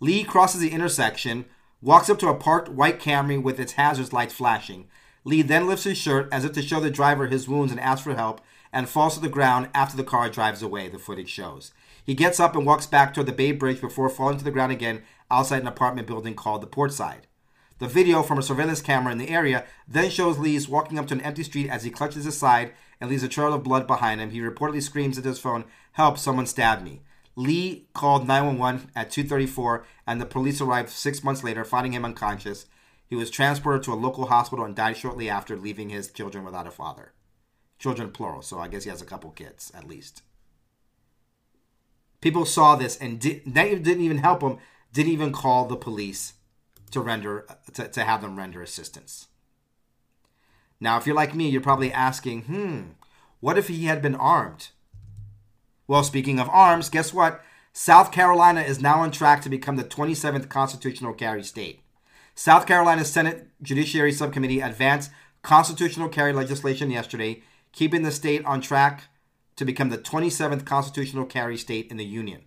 Lee 0.00 0.22
crosses 0.22 0.60
the 0.60 0.70
intersection, 0.70 1.46
walks 1.80 2.10
up 2.10 2.18
to 2.18 2.28
a 2.28 2.34
parked 2.34 2.68
white 2.68 3.00
Camry 3.00 3.42
with 3.42 3.58
its 3.58 3.72
hazards 3.72 4.12
lights 4.12 4.34
flashing. 4.34 4.86
Lee 5.24 5.40
then 5.40 5.66
lifts 5.66 5.84
his 5.84 5.96
shirt 5.96 6.28
as 6.30 6.44
if 6.44 6.52
to 6.52 6.62
show 6.62 6.78
the 6.78 6.90
driver 6.90 7.26
his 7.26 7.48
wounds 7.48 7.72
and 7.72 7.80
asks 7.80 8.04
for 8.04 8.14
help 8.14 8.42
and 8.70 8.86
falls 8.86 9.14
to 9.14 9.20
the 9.20 9.30
ground 9.30 9.70
after 9.72 9.96
the 9.96 10.04
car 10.04 10.28
drives 10.28 10.62
away, 10.62 10.88
the 10.88 10.98
footage 10.98 11.30
shows. 11.30 11.72
He 12.04 12.14
gets 12.14 12.38
up 12.38 12.54
and 12.54 12.66
walks 12.66 12.86
back 12.86 13.14
toward 13.14 13.26
the 13.26 13.32
Bay 13.32 13.52
Bridge 13.52 13.80
before 13.80 14.10
falling 14.10 14.38
to 14.38 14.44
the 14.44 14.50
ground 14.50 14.72
again 14.72 15.02
outside 15.30 15.62
an 15.62 15.68
apartment 15.68 16.06
building 16.06 16.34
called 16.34 16.62
the 16.62 16.66
Portside. 16.66 17.26
The 17.78 17.86
video 17.86 18.22
from 18.22 18.38
a 18.38 18.42
surveillance 18.42 18.80
camera 18.80 19.12
in 19.12 19.18
the 19.18 19.30
area 19.30 19.64
then 19.86 20.10
shows 20.10 20.38
Lee's 20.38 20.68
walking 20.68 20.98
up 20.98 21.06
to 21.08 21.14
an 21.14 21.20
empty 21.20 21.44
street 21.44 21.70
as 21.70 21.84
he 21.84 21.90
clutches 21.90 22.24
his 22.24 22.36
side 22.36 22.72
and 23.00 23.08
leaves 23.08 23.22
a 23.22 23.28
trail 23.28 23.54
of 23.54 23.62
blood 23.62 23.86
behind 23.86 24.20
him. 24.20 24.30
He 24.30 24.40
reportedly 24.40 24.82
screams 24.82 25.16
into 25.16 25.28
his 25.28 25.38
phone, 25.38 25.64
"Help! 25.92 26.18
Someone 26.18 26.46
stabbed 26.46 26.82
me!" 26.82 27.02
Lee 27.36 27.88
called 27.94 28.26
911 28.26 28.90
at 28.96 29.10
2:34, 29.12 29.84
and 30.08 30.20
the 30.20 30.26
police 30.26 30.60
arrived 30.60 30.90
six 30.90 31.22
months 31.22 31.44
later, 31.44 31.64
finding 31.64 31.92
him 31.92 32.04
unconscious. 32.04 32.66
He 33.06 33.14
was 33.14 33.30
transported 33.30 33.84
to 33.84 33.92
a 33.92 33.94
local 33.94 34.26
hospital 34.26 34.64
and 34.64 34.74
died 34.74 34.96
shortly 34.96 35.30
after, 35.30 35.56
leaving 35.56 35.90
his 35.90 36.10
children 36.10 36.44
without 36.44 36.66
a 36.66 36.72
father. 36.72 37.12
Children 37.78 38.10
plural, 38.10 38.42
so 38.42 38.58
I 38.58 38.66
guess 38.66 38.82
he 38.82 38.90
has 38.90 39.00
a 39.00 39.06
couple 39.06 39.30
kids 39.30 39.70
at 39.72 39.86
least. 39.86 40.22
People 42.20 42.44
saw 42.44 42.74
this 42.74 42.96
and 42.96 43.20
did, 43.20 43.44
didn't 43.54 44.00
even 44.00 44.18
help 44.18 44.42
him. 44.42 44.58
Didn't 44.92 45.12
even 45.12 45.32
call 45.32 45.66
the 45.66 45.76
police 45.76 46.34
to 46.90 47.00
render 47.00 47.46
to, 47.74 47.88
to 47.88 48.04
have 48.04 48.22
them 48.22 48.36
render 48.36 48.62
assistance. 48.62 49.28
Now, 50.80 50.96
if 50.96 51.06
you're 51.06 51.16
like 51.16 51.34
me, 51.34 51.48
you're 51.48 51.60
probably 51.60 51.92
asking, 51.92 52.42
hmm, 52.42 52.82
what 53.40 53.58
if 53.58 53.68
he 53.68 53.86
had 53.86 54.00
been 54.00 54.14
armed? 54.14 54.68
Well, 55.86 56.04
speaking 56.04 56.38
of 56.38 56.48
arms, 56.50 56.88
guess 56.88 57.12
what? 57.12 57.42
South 57.72 58.12
Carolina 58.12 58.60
is 58.60 58.80
now 58.80 59.00
on 59.00 59.10
track 59.10 59.42
to 59.42 59.48
become 59.48 59.76
the 59.76 59.84
27th 59.84 60.48
constitutional 60.48 61.14
carry 61.14 61.42
state. 61.42 61.82
South 62.34 62.66
Carolina's 62.66 63.10
Senate 63.10 63.48
Judiciary 63.62 64.12
Subcommittee 64.12 64.60
advanced 64.60 65.10
constitutional 65.42 66.08
carry 66.08 66.32
legislation 66.32 66.90
yesterday, 66.90 67.42
keeping 67.72 68.02
the 68.02 68.12
state 68.12 68.44
on 68.44 68.60
track 68.60 69.04
to 69.56 69.64
become 69.64 69.88
the 69.88 69.98
27th 69.98 70.64
constitutional 70.64 71.24
carry 71.24 71.56
state 71.56 71.90
in 71.90 71.96
the 71.96 72.04
union. 72.04 72.42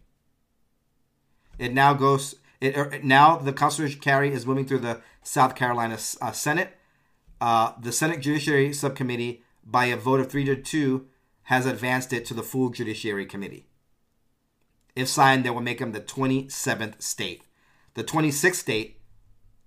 It 1.61 1.75
now 1.75 1.93
goes 1.93 2.35
it, 2.59 2.75
er, 2.75 2.99
now 3.03 3.37
the 3.37 3.53
constitutional 3.53 4.01
carry 4.01 4.33
is 4.33 4.47
moving 4.47 4.65
through 4.65 4.79
the 4.79 5.01
South 5.21 5.55
Carolina 5.55 5.99
uh, 6.19 6.31
Senate. 6.31 6.75
Uh, 7.39 7.73
the 7.79 7.91
Senate 7.91 8.19
Judiciary 8.19 8.73
Subcommittee, 8.73 9.43
by 9.63 9.85
a 9.85 9.95
vote 9.95 10.19
of 10.19 10.29
three 10.29 10.43
to 10.45 10.55
two, 10.55 11.05
has 11.43 11.67
advanced 11.67 12.13
it 12.13 12.25
to 12.25 12.33
the 12.33 12.41
full 12.41 12.69
Judiciary 12.69 13.27
Committee. 13.27 13.67
If 14.95 15.07
signed, 15.07 15.45
that 15.45 15.53
will 15.53 15.61
make 15.61 15.77
them 15.77 15.91
the 15.91 16.01
27th 16.01 16.99
state. 16.99 17.43
The 17.93 18.03
26th 18.03 18.55
state 18.55 18.99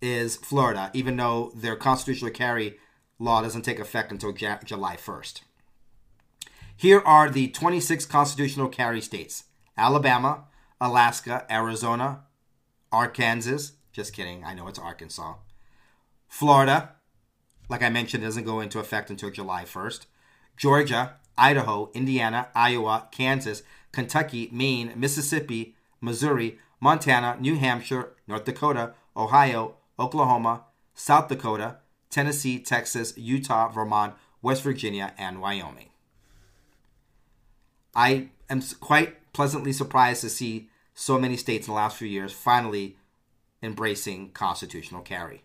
is 0.02 0.36
Florida, 0.36 0.90
even 0.94 1.16
though 1.16 1.52
their 1.54 1.76
constitutional 1.76 2.32
carry 2.32 2.76
law 3.20 3.40
doesn't 3.40 3.62
take 3.62 3.78
effect 3.78 4.10
until 4.10 4.32
J- 4.32 4.58
July 4.64 4.96
1st. 4.96 5.42
Here 6.76 7.00
are 7.00 7.30
the 7.30 7.48
26 7.48 8.04
constitutional 8.06 8.68
carry 8.68 9.00
states 9.00 9.44
Alabama, 9.78 10.44
Alaska, 10.84 11.46
Arizona, 11.50 12.24
Arkansas. 12.92 13.72
Just 13.90 14.12
kidding. 14.12 14.44
I 14.44 14.52
know 14.52 14.68
it's 14.68 14.78
Arkansas. 14.78 15.36
Florida, 16.28 16.90
like 17.70 17.82
I 17.82 17.88
mentioned, 17.88 18.22
doesn't 18.22 18.44
go 18.44 18.60
into 18.60 18.78
effect 18.78 19.08
until 19.08 19.30
July 19.30 19.64
1st. 19.64 20.04
Georgia, 20.58 21.14
Idaho, 21.38 21.90
Indiana, 21.94 22.48
Iowa, 22.54 23.08
Kansas, 23.10 23.62
Kentucky, 23.92 24.50
Maine, 24.52 24.92
Mississippi, 24.94 25.74
Missouri, 26.02 26.58
Montana, 26.80 27.38
New 27.40 27.56
Hampshire, 27.56 28.10
North 28.28 28.44
Dakota, 28.44 28.92
Ohio, 29.16 29.76
Oklahoma, 29.98 30.64
South 30.92 31.28
Dakota, 31.28 31.78
Tennessee, 32.10 32.58
Texas, 32.58 33.16
Utah, 33.16 33.68
Vermont, 33.68 34.12
West 34.42 34.62
Virginia, 34.62 35.14
and 35.16 35.40
Wyoming. 35.40 35.88
I 37.94 38.28
am 38.50 38.60
quite 38.80 39.32
pleasantly 39.32 39.72
surprised 39.72 40.20
to 40.20 40.28
see 40.28 40.68
so 40.94 41.18
many 41.18 41.36
states 41.36 41.66
in 41.66 41.72
the 41.72 41.76
last 41.76 41.96
few 41.96 42.08
years 42.08 42.32
finally 42.32 42.96
embracing 43.62 44.30
constitutional 44.30 45.02
carry. 45.02 45.42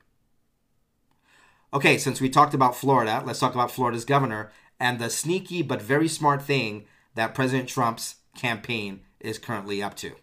Okay, 1.73 1.97
since 1.97 2.21
we 2.21 2.29
talked 2.29 2.53
about 2.53 2.75
Florida, 2.75 3.23
let's 3.25 3.39
talk 3.39 3.53
about 3.53 3.71
Florida's 3.71 4.05
governor 4.05 4.51
and 4.79 4.99
the 4.99 5.09
sneaky 5.09 5.61
but 5.61 5.81
very 5.81 6.07
smart 6.07 6.41
thing 6.41 6.85
that 7.15 7.35
President 7.35 7.69
Trump's 7.69 8.15
campaign 8.35 9.01
is 9.19 9.37
currently 9.37 9.83
up 9.83 9.95
to. 9.97 10.13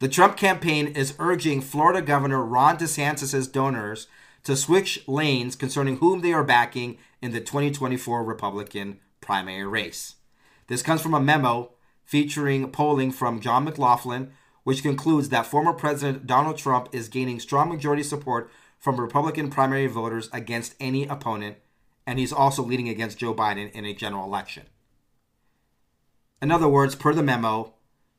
The 0.00 0.08
Trump 0.08 0.36
campaign 0.36 0.88
is 0.88 1.14
urging 1.18 1.60
Florida 1.60 2.02
Governor 2.02 2.44
Ron 2.44 2.76
DeSantis' 2.76 3.50
donors 3.50 4.06
to 4.42 4.56
switch 4.56 5.02
lanes 5.08 5.56
concerning 5.56 5.96
whom 5.96 6.20
they 6.20 6.32
are 6.32 6.44
backing 6.44 6.98
in 7.22 7.32
the 7.32 7.40
2024 7.40 8.22
Republican 8.22 9.00
primary 9.20 9.64
race. 9.64 10.16
This 10.66 10.82
comes 10.82 11.00
from 11.00 11.14
a 11.14 11.20
memo 11.20 11.70
featuring 12.04 12.70
polling 12.70 13.10
from 13.10 13.40
John 13.40 13.64
McLaughlin, 13.64 14.32
which 14.62 14.82
concludes 14.82 15.28
that 15.28 15.46
former 15.46 15.72
President 15.72 16.26
Donald 16.26 16.58
Trump 16.58 16.88
is 16.92 17.08
gaining 17.08 17.40
strong 17.40 17.68
majority 17.68 18.02
support 18.02 18.50
from 18.78 19.00
Republican 19.00 19.50
primary 19.50 19.86
voters 19.86 20.28
against 20.32 20.74
any 20.78 21.06
opponent, 21.06 21.56
and 22.06 22.18
he's 22.18 22.32
also 22.32 22.62
leading 22.62 22.88
against 22.88 23.18
Joe 23.18 23.34
Biden 23.34 23.72
in 23.72 23.84
a 23.84 23.94
general 23.94 24.24
election. 24.24 24.64
In 26.42 26.50
other 26.50 26.68
words, 26.68 26.94
per 26.94 27.14
the 27.14 27.22
memo, 27.22 27.74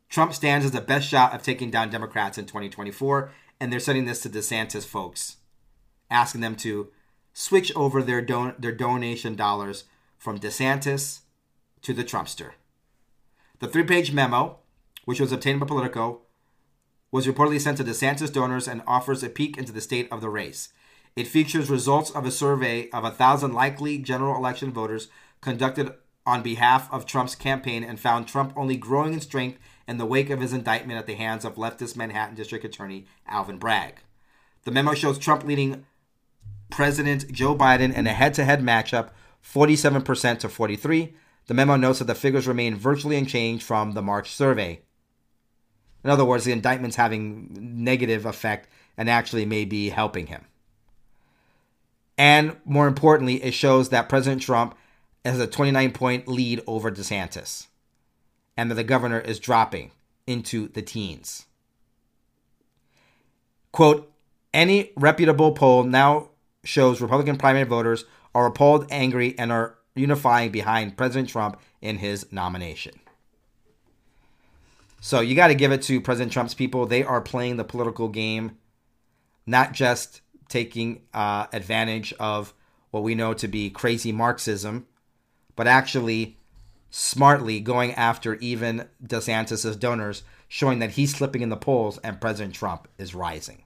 Trump 0.10 0.34
stands 0.34 0.66
as 0.66 0.72
the 0.72 0.82
best 0.82 1.08
shot 1.08 1.34
of 1.34 1.44
taking 1.44 1.70
down 1.70 1.90
Democrats 1.90 2.38
in 2.38 2.46
2024, 2.46 3.32
and 3.60 3.72
they're 3.72 3.80
sending 3.80 4.06
this 4.06 4.22
to 4.22 4.30
DeSantis 4.30 4.86
folks, 4.86 5.38
asking 6.10 6.42
them 6.42 6.56
to 6.56 6.90
switch 7.34 7.72
over 7.76 8.02
their 8.02 8.22
don- 8.22 8.56
their 8.58 8.72
donation 8.72 9.36
dollars 9.36 9.84
from 10.18 10.40
DeSantis 10.40 11.20
to 11.82 11.94
the 11.94 12.04
Trumpster. 12.04 12.52
The 13.60 13.68
three 13.68 13.84
page 13.84 14.12
memo, 14.12 14.60
which 15.06 15.20
was 15.20 15.32
obtained 15.32 15.60
by 15.60 15.66
Politico, 15.66 16.22
was 17.12 17.28
reportedly 17.28 17.62
sent 17.62 17.78
to 17.78 17.84
DeSantis 17.84 18.32
donors 18.32 18.68
and 18.68 18.82
offers 18.86 19.24
a 19.24 19.30
peek 19.30 19.58
into 19.58 19.72
the 19.72 19.82
state 19.82 20.08
of 20.12 20.22
the 20.22 20.30
race. 20.30 20.70
It 21.16 21.28
features 21.28 21.70
results 21.70 22.12
of 22.12 22.26
a 22.26 22.32
survey 22.32 22.90
of 22.90 23.06
a 23.06 23.12
thousand 23.12 23.54
likely 23.54 23.98
general 23.98 24.36
election 24.36 24.74
voters 24.74 25.08
conducted 25.40 25.94
on 26.26 26.42
behalf 26.42 26.92
of 26.92 27.06
Trump's 27.06 27.36
campaign 27.36 27.84
and 27.84 28.00
found 28.00 28.28
Trump 28.28 28.52
only 28.58 28.76
growing 28.76 29.14
in 29.14 29.22
strength 29.22 29.60
in 29.88 29.98
the 29.98 30.06
wake 30.06 30.30
of 30.30 30.42
his 30.42 30.52
indictment 30.52 31.00
at 31.00 31.06
the 31.06 31.14
hands 31.14 31.46
of 31.46 31.56
leftist 31.56 31.96
Manhattan 31.96 32.36
District 32.36 32.66
Attorney 32.66 33.06
Alvin 33.28 33.58
Bragg. 33.58 34.02
The 34.64 34.72
memo 34.72 34.94
shows 34.94 35.20
Trump 35.20 35.44
leading 35.44 35.86
President 36.72 37.32
Joe 37.32 37.56
Biden 37.56 37.96
in 37.96 38.08
a 38.08 38.14
head-to-head 38.14 38.62
matchup 38.62 39.12
47% 39.44 40.40
to 40.40 40.50
43. 40.50 41.16
The 41.48 41.54
memo 41.54 41.76
notes 41.76 42.00
that 42.00 42.06
the 42.06 42.16
figures 42.16 42.48
remain 42.48 42.76
virtually 42.76 43.18
unchanged 43.18 43.64
from 43.64 43.92
the 43.92 44.02
March 44.02 44.32
survey. 44.32 44.82
In 46.04 46.10
other 46.10 46.26
words, 46.26 46.46
the 46.46 46.52
indictment's 46.52 46.96
having 46.96 47.50
negative 47.84 48.26
effect 48.26 48.68
and 48.98 49.10
actually 49.10 49.46
may 49.46 49.66
be 49.66 49.90
helping 49.90 50.28
him. 50.28 50.46
And 52.18 52.58
more 52.66 52.88
importantly, 52.88 53.44
it 53.44 53.54
shows 53.54 53.90
that 53.90 54.10
President 54.10 54.42
Trump 54.42 54.76
has 55.24 55.40
a 55.40 55.48
29 55.48 55.92
point 55.92 56.28
lead 56.28 56.62
over 56.68 56.92
DeSantis 56.92 57.68
and 58.56 58.72
that 58.72 58.76
the 58.76 58.84
governor 58.84 59.20
is 59.20 59.40
dropping 59.40 59.92
into 60.26 60.68
the 60.70 60.82
teens. 60.82 61.46
Quote, 63.72 64.12
any 64.54 64.92
reputable 64.96 65.52
poll 65.52 65.84
now 65.84 66.30
shows 66.64 67.02
Republican 67.02 67.38
primary 67.38 67.66
voters 67.66 68.06
are 68.34 68.46
appalled, 68.46 68.88
angry, 68.90 69.38
and 69.38 69.52
are 69.52 69.76
unifying 69.96 70.52
behind 70.52 70.98
President 70.98 71.30
Trump 71.30 71.60
in 71.82 71.98
his 71.98 72.32
nomination. 72.32 73.00
So 75.00 75.20
you 75.20 75.36
got 75.36 75.48
to 75.48 75.56
give 75.56 75.72
it 75.72 75.84
to 75.84 76.02
President 76.02 76.32
Trump's 76.32 76.54
people. 76.54 76.86
They 76.86 77.04
are 77.04 77.22
playing 77.22 77.58
the 77.58 77.64
political 77.64 78.10
game, 78.10 78.58
not 79.46 79.72
just 79.72 80.22
taking 80.50 81.02
uh, 81.14 81.48
advantage 81.54 82.14
of 82.20 82.54
what 82.92 83.04
we 83.04 83.14
know 83.14 83.34
to 83.36 83.48
be 83.48 83.70
crazy 83.70 84.12
Marxism, 84.12 84.88
but 85.56 85.68
actually 85.68 86.38
smartly 86.90 87.60
going 87.60 87.94
after 87.94 88.36
even 88.36 88.88
DeSantis' 89.06 89.78
donors, 89.80 90.24
showing 90.48 90.80
that 90.80 90.92
he's 90.92 91.14
slipping 91.14 91.42
in 91.42 91.50
the 91.50 91.58
polls 91.58 91.98
and 92.00 92.22
President 92.22 92.56
Trump 92.56 92.88
is 92.98 93.14
rising. 93.14 93.65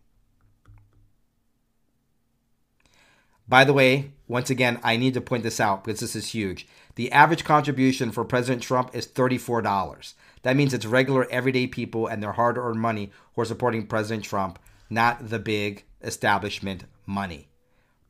By 3.49 3.63
the 3.63 3.73
way, 3.73 4.11
once 4.27 4.51
again, 4.51 4.79
I 4.83 4.95
need 4.95 5.15
to 5.15 5.21
point 5.21 5.41
this 5.41 5.59
out 5.59 5.83
because 5.83 5.99
this 5.99 6.15
is 6.15 6.33
huge. 6.33 6.67
The 6.95 7.11
average 7.11 7.43
contribution 7.43 8.11
for 8.11 8.23
President 8.23 8.61
Trump 8.61 8.91
is 8.93 9.07
$34. 9.07 10.13
That 10.43 10.55
means 10.55 10.71
it's 10.71 10.85
regular, 10.85 11.27
everyday 11.31 11.65
people 11.65 12.05
and 12.05 12.21
their 12.21 12.33
hard 12.33 12.59
earned 12.59 12.79
money 12.79 13.11
who 13.33 13.41
are 13.41 13.45
supporting 13.45 13.87
President 13.87 14.23
Trump, 14.23 14.59
not 14.89 15.29
the 15.29 15.39
big 15.39 15.83
establishment 16.03 16.85
money. 17.07 17.47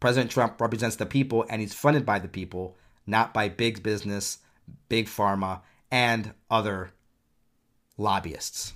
President 0.01 0.29
Trump 0.29 0.59
represents 0.59 0.97
the 0.97 1.05
people 1.05 1.45
and 1.49 1.61
he's 1.61 1.73
funded 1.73 2.05
by 2.05 2.19
the 2.19 2.27
people, 2.27 2.75
not 3.07 3.33
by 3.33 3.47
big 3.47 3.81
business, 3.81 4.39
big 4.89 5.07
pharma, 5.07 5.61
and 5.89 6.33
other 6.51 6.91
lobbyists. 7.97 8.73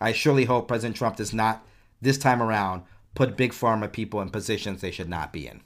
I 0.00 0.12
surely 0.12 0.46
hope 0.46 0.68
President 0.68 0.96
Trump 0.96 1.16
does 1.16 1.34
not, 1.34 1.64
this 2.00 2.18
time 2.18 2.42
around, 2.42 2.82
put 3.14 3.36
big 3.36 3.52
pharma 3.52 3.90
people 3.90 4.20
in 4.20 4.30
positions 4.30 4.80
they 4.80 4.90
should 4.90 5.08
not 5.08 5.32
be 5.32 5.46
in. 5.46 5.60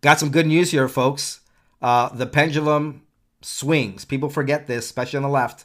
Got 0.00 0.18
some 0.18 0.30
good 0.30 0.46
news 0.46 0.70
here, 0.70 0.88
folks. 0.88 1.40
Uh, 1.80 2.08
the 2.10 2.26
pendulum 2.26 3.02
swings. 3.40 4.04
People 4.04 4.28
forget 4.28 4.66
this, 4.66 4.84
especially 4.84 5.18
on 5.18 5.22
the 5.22 5.28
left, 5.28 5.64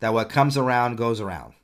that 0.00 0.14
what 0.14 0.28
comes 0.28 0.56
around 0.56 0.96
goes 0.96 1.20
around. 1.20 1.54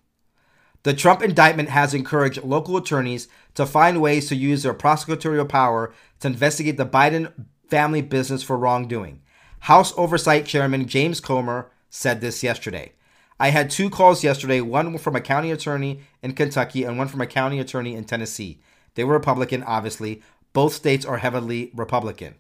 The 0.85 0.95
Trump 0.95 1.23
indictment 1.23 1.71
has 1.71 1.93
encouraged 1.93 2.43
local 2.45 2.77
attorneys 2.77 3.29
to 3.55 3.67
find 3.67 4.01
ways 4.01 4.29
to 4.29 4.37
use 4.37 4.63
their 4.63 4.75
prosecutorial 4.75 5.49
power 5.49 5.93
to 6.21 6.29
investigate 6.29 6.77
the 6.77 6.87
Biden 6.87 7.33
family 7.69 8.01
business 8.01 8.43
for 8.43 8.57
wrongdoing. 8.57 9.21
House 9.61 9.93
Oversight 9.97 10.47
Chairman 10.47 10.87
James 10.87 11.21
Comer 11.21 11.71
said 11.91 12.21
this 12.21 12.43
yesterday. 12.43 12.93
I 13.41 13.51
had 13.51 13.71
two 13.71 13.89
calls 13.89 14.25
yesterday, 14.25 14.61
one 14.61 14.99
from 14.99 15.15
a 15.15 15.21
county 15.21 15.51
attorney 15.51 16.01
in 16.23 16.33
Kentucky 16.33 16.85
and 16.85 16.99
one 16.99 17.09
from 17.09 17.21
a 17.21 17.27
county 17.27 17.61
attorney 17.61 17.95
in 17.95 18.05
Tennessee. 18.05 18.61
They 18.95 19.05
were 19.05 19.15
Republican, 19.15 19.63
obviously. 19.63 20.23
Both 20.53 20.75
states 20.75 21.07
are 21.07 21.19
heavily 21.19 21.71
Republican. 21.75 22.35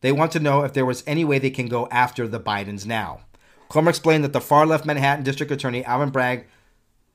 They 0.00 0.10
want 0.10 0.32
to 0.32 0.40
know 0.40 0.62
if 0.62 0.72
there 0.72 0.84
was 0.84 1.04
any 1.06 1.24
way 1.24 1.38
they 1.38 1.50
can 1.50 1.68
go 1.68 1.86
after 1.90 2.26
the 2.26 2.40
Bidens 2.40 2.84
now. 2.84 3.20
Comer 3.68 3.90
explained 3.90 4.24
that 4.24 4.32
the 4.32 4.40
far 4.40 4.66
left 4.66 4.84
Manhattan 4.84 5.24
District 5.24 5.52
Attorney 5.52 5.84
Alvin 5.84 6.10
Bragg 6.10 6.46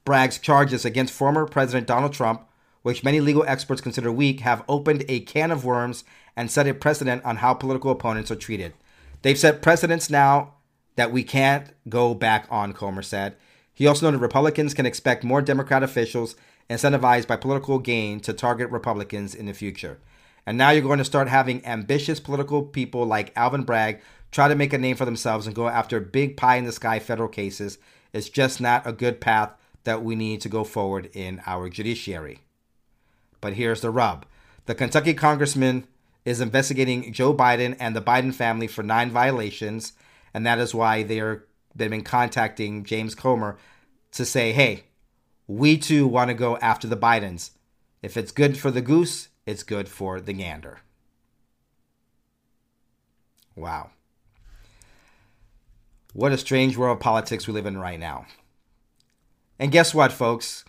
Bragg's 0.05 0.39
charges 0.39 0.85
against 0.85 1.13
former 1.13 1.45
President 1.45 1.85
Donald 1.85 2.13
Trump, 2.13 2.47
which 2.81 3.03
many 3.03 3.19
legal 3.19 3.43
experts 3.45 3.81
consider 3.81 4.11
weak, 4.11 4.39
have 4.39 4.63
opened 4.67 5.03
a 5.07 5.19
can 5.19 5.51
of 5.51 5.65
worms 5.65 6.03
and 6.35 6.49
set 6.49 6.67
a 6.67 6.73
precedent 6.73 7.23
on 7.25 7.37
how 7.37 7.53
political 7.53 7.91
opponents 7.91 8.31
are 8.31 8.35
treated. 8.35 8.73
They've 9.21 9.37
set 9.37 9.61
precedents 9.61 10.09
now 10.09 10.53
that 10.99 11.13
we 11.13 11.23
can't 11.23 11.71
go 11.87 12.13
back 12.13 12.45
on, 12.49 12.73
Comer 12.73 13.01
said. 13.01 13.37
He 13.73 13.87
also 13.87 14.05
noted 14.05 14.19
Republicans 14.19 14.73
can 14.73 14.85
expect 14.85 15.23
more 15.23 15.41
Democrat 15.41 15.81
officials 15.81 16.35
incentivized 16.69 17.25
by 17.25 17.37
political 17.37 17.79
gain 17.79 18.19
to 18.19 18.33
target 18.33 18.69
Republicans 18.69 19.33
in 19.33 19.45
the 19.45 19.53
future. 19.53 19.97
And 20.45 20.57
now 20.57 20.71
you're 20.71 20.81
going 20.81 20.97
to 20.97 21.05
start 21.05 21.29
having 21.29 21.65
ambitious 21.65 22.19
political 22.19 22.63
people 22.63 23.05
like 23.05 23.31
Alvin 23.37 23.63
Bragg 23.63 24.01
try 24.29 24.49
to 24.49 24.55
make 24.55 24.73
a 24.73 24.77
name 24.77 24.97
for 24.97 25.05
themselves 25.05 25.47
and 25.47 25.55
go 25.55 25.69
after 25.69 26.01
big 26.01 26.35
pie 26.35 26.57
in 26.57 26.65
the 26.65 26.73
sky 26.73 26.99
federal 26.99 27.29
cases. 27.29 27.77
It's 28.11 28.27
just 28.27 28.59
not 28.59 28.85
a 28.85 28.91
good 28.91 29.21
path 29.21 29.53
that 29.85 30.03
we 30.03 30.17
need 30.17 30.41
to 30.41 30.49
go 30.49 30.65
forward 30.65 31.09
in 31.13 31.41
our 31.45 31.69
judiciary. 31.69 32.39
But 33.39 33.53
here's 33.53 33.79
the 33.79 33.89
rub 33.89 34.25
the 34.65 34.75
Kentucky 34.75 35.13
congressman 35.13 35.87
is 36.25 36.41
investigating 36.41 37.13
Joe 37.13 37.33
Biden 37.33 37.77
and 37.79 37.95
the 37.95 38.01
Biden 38.01 38.33
family 38.33 38.67
for 38.67 38.83
nine 38.83 39.09
violations, 39.11 39.93
and 40.33 40.45
that 40.45 40.59
is 40.59 40.73
why 40.73 41.03
they're 41.03 41.45
they've 41.75 41.89
been 41.89 42.03
contacting 42.03 42.83
James 42.83 43.15
Comer 43.15 43.57
to 44.11 44.25
say, 44.25 44.51
hey, 44.51 44.85
we 45.47 45.77
too 45.77 46.07
want 46.07 46.29
to 46.29 46.33
go 46.33 46.57
after 46.57 46.87
the 46.87 46.97
Bidens. 46.97 47.51
If 48.01 48.17
it's 48.17 48.31
good 48.31 48.57
for 48.57 48.71
the 48.71 48.81
goose, 48.81 49.29
it's 49.45 49.63
good 49.63 49.89
for 49.89 50.19
the 50.21 50.33
gander. 50.33 50.79
Wow. 53.55 53.89
What 56.13 56.31
a 56.31 56.37
strange 56.37 56.77
world 56.77 56.97
of 56.97 57.03
politics 57.03 57.47
we 57.47 57.53
live 57.53 57.65
in 57.65 57.77
right 57.77 57.99
now. 57.99 58.25
And 59.59 59.71
guess 59.71 59.93
what, 59.93 60.11
folks? 60.11 60.65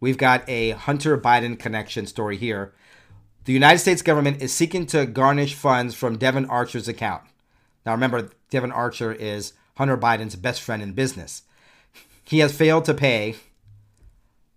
We've 0.00 0.18
got 0.18 0.48
a 0.48 0.70
Hunter 0.70 1.18
Biden 1.18 1.58
connection 1.58 2.06
story 2.06 2.36
here. 2.36 2.74
The 3.46 3.52
United 3.52 3.78
States 3.78 4.02
government 4.02 4.42
is 4.42 4.52
seeking 4.52 4.86
to 4.86 5.06
garnish 5.06 5.54
funds 5.54 5.94
from 5.94 6.18
Devon 6.18 6.44
Archer's 6.46 6.86
account. 6.86 7.22
Now, 7.86 7.92
remember, 7.92 8.30
Devon 8.50 8.72
Archer 8.72 9.12
is 9.12 9.52
Hunter 9.76 9.96
Biden's 9.96 10.34
best 10.36 10.62
friend 10.62 10.82
in 10.82 10.92
business. 10.92 11.42
He 12.24 12.40
has 12.40 12.56
failed 12.56 12.84
to 12.86 12.94
pay 12.94 13.36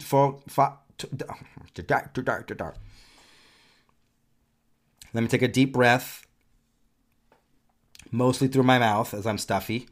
Let 5.14 5.22
me 5.22 5.28
take 5.28 5.42
a 5.42 5.48
deep 5.48 5.74
breath, 5.74 6.26
mostly 8.12 8.48
through 8.48 8.64
my 8.64 8.80
mouth 8.80 9.14
as 9.14 9.28
I'm 9.28 9.38
stuffy. 9.38 9.88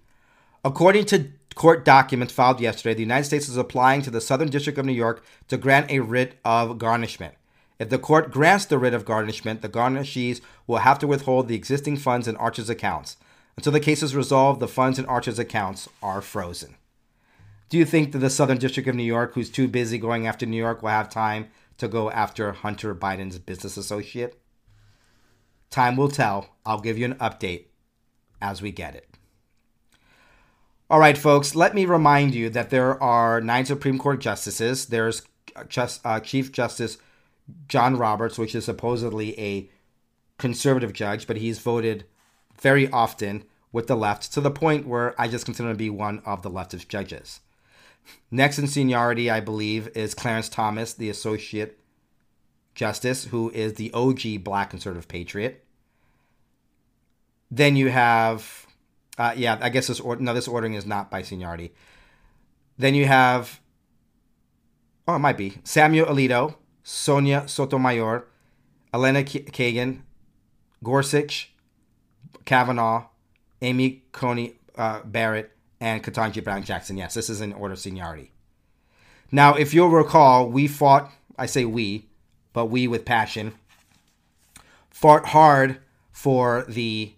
According 0.63 1.05
to 1.05 1.31
court 1.55 1.86
documents 1.86 2.34
filed 2.34 2.60
yesterday, 2.60 2.93
the 2.93 3.01
United 3.01 3.25
States 3.25 3.49
is 3.49 3.57
applying 3.57 4.01
to 4.03 4.12
the 4.12 4.21
Southern 4.21 4.49
District 4.49 4.77
of 4.77 4.86
New 4.86 4.93
York 4.93 5.23
to 5.47 5.57
grant 5.57 5.91
a 5.91 5.99
writ 5.99 6.39
of 6.45 6.77
garnishment. 6.77 7.36
If 7.79 7.89
the 7.89 7.97
court 7.97 8.31
grants 8.31 8.65
the 8.65 8.77
writ 8.77 8.93
of 8.93 9.05
garnishment, 9.05 9.62
the 9.62 9.69
garnishees 9.69 10.39
will 10.67 10.77
have 10.77 10.99
to 10.99 11.07
withhold 11.07 11.47
the 11.47 11.55
existing 11.55 11.97
funds 11.97 12.27
in 12.27 12.36
Archer's 12.36 12.69
accounts. 12.69 13.17
Until 13.57 13.71
the 13.73 13.79
case 13.79 14.03
is 14.03 14.15
resolved, 14.15 14.60
the 14.60 14.67
funds 14.67 14.99
in 14.99 15.05
Archer's 15.05 15.39
accounts 15.39 15.89
are 16.01 16.21
frozen. 16.21 16.75
Do 17.71 17.77
you 17.77 17.86
think 17.86 18.12
that 18.12 18.17
the 18.17 18.29
Southern 18.29 18.57
District 18.57 18.89
of 18.89 18.95
New 18.95 19.03
York, 19.03 19.34
who's 19.34 19.49
too 19.49 19.69
busy 19.69 19.97
going 19.97 20.27
after 20.27 20.45
New 20.45 20.57
York, 20.57 20.84
will 20.84 20.89
have 20.89 21.10
time 21.10 21.47
to 21.77 21.88
go 21.88 22.12
after 22.12 22.51
Hunter 22.51 22.93
Biden's 22.93 23.39
business 23.39 23.77
associate? 23.77 24.38
Time 25.69 25.95
will 25.95 26.10
tell. 26.10 26.49
I'll 26.65 26.81
give 26.81 26.97
you 26.97 27.05
an 27.05 27.15
update 27.15 27.67
as 28.41 28.62
we 28.62 28.73
get 28.73 28.93
it. 28.95 29.07
All 30.89 30.99
right, 30.99 31.17
folks, 31.17 31.55
let 31.55 31.73
me 31.73 31.86
remind 31.86 32.36
you 32.36 32.49
that 32.49 32.71
there 32.71 33.01
are 33.01 33.39
nine 33.39 33.65
Supreme 33.65 33.97
Court 33.97 34.19
justices. 34.19 34.88
There's 34.88 35.21
just, 35.69 36.05
uh, 36.05 36.19
Chief 36.19 36.51
Justice 36.51 36.97
John 37.69 37.95
Roberts, 37.95 38.38
which 38.38 38.53
is 38.53 38.65
supposedly 38.65 39.39
a 39.39 39.69
conservative 40.38 40.91
judge, 40.91 41.25
but 41.25 41.38
he's 41.38 41.60
voted 41.60 42.03
very 42.60 42.89
often 42.91 43.45
with 43.71 43.88
the 43.88 43.95
left 43.95 44.34
to 44.34 44.41
the 44.41 44.51
point 44.51 44.86
where 44.86 45.15
I 45.17 45.29
just 45.29 45.45
consider 45.45 45.69
him 45.69 45.75
to 45.75 45.77
be 45.77 45.89
one 45.89 46.21
of 46.25 46.41
the 46.41 46.51
leftist 46.51 46.89
judges. 46.89 47.39
Next 48.29 48.59
in 48.59 48.67
seniority, 48.67 49.29
I 49.29 49.39
believe, 49.39 49.89
is 49.95 50.13
Clarence 50.13 50.49
Thomas, 50.49 50.93
the 50.93 51.09
Associate 51.09 51.77
Justice, 52.75 53.25
who 53.25 53.49
is 53.51 53.73
the 53.73 53.91
OG 53.93 54.43
Black 54.43 54.69
conservative 54.69 55.07
patriot. 55.07 55.65
Then 57.49 57.75
you 57.75 57.89
have 57.89 58.65
uh, 59.17 59.33
yeah, 59.35 59.57
I 59.61 59.69
guess 59.69 59.87
this 59.87 59.99
or- 59.99 60.15
no, 60.15 60.33
this 60.33 60.47
ordering 60.47 60.73
is 60.73 60.85
not 60.85 61.11
by 61.11 61.21
seniority. 61.21 61.73
Then 62.77 62.95
you 62.95 63.05
have, 63.05 63.59
oh, 65.07 65.15
it 65.15 65.19
might 65.19 65.37
be 65.37 65.59
Samuel 65.63 66.07
Alito, 66.07 66.55
Sonia 66.83 67.47
Sotomayor, 67.47 68.25
Elena 68.93 69.23
Kagan, 69.23 70.01
Gorsuch, 70.83 71.51
Kavanaugh, 72.45 73.05
Amy 73.61 74.03
Coney 74.11 74.55
uh, 74.75 75.01
Barrett, 75.03 75.51
and 75.82 76.04
Ketanji 76.04 76.41
Brown 76.41 76.63
Jackson. 76.63 76.96
Yes, 76.96 77.15
this 77.15 77.30
is 77.30 77.41
in 77.41 77.52
order 77.52 77.74
of 77.74 77.80
seniority. 77.80 78.32
Now, 79.32 79.56
if 79.56 79.74
you'll 79.74 79.89
recall, 79.89 80.48
we 80.48 80.67
fought, 80.67 81.12
I 81.38 81.48
say 81.48 81.65
we, 81.65 82.06
but 82.54 82.67
we 82.67 82.88
with 82.88 83.04
passion, 83.04 83.54
fought 84.89 85.28
hard 85.28 85.80
for 86.12 86.63
the 86.67 87.13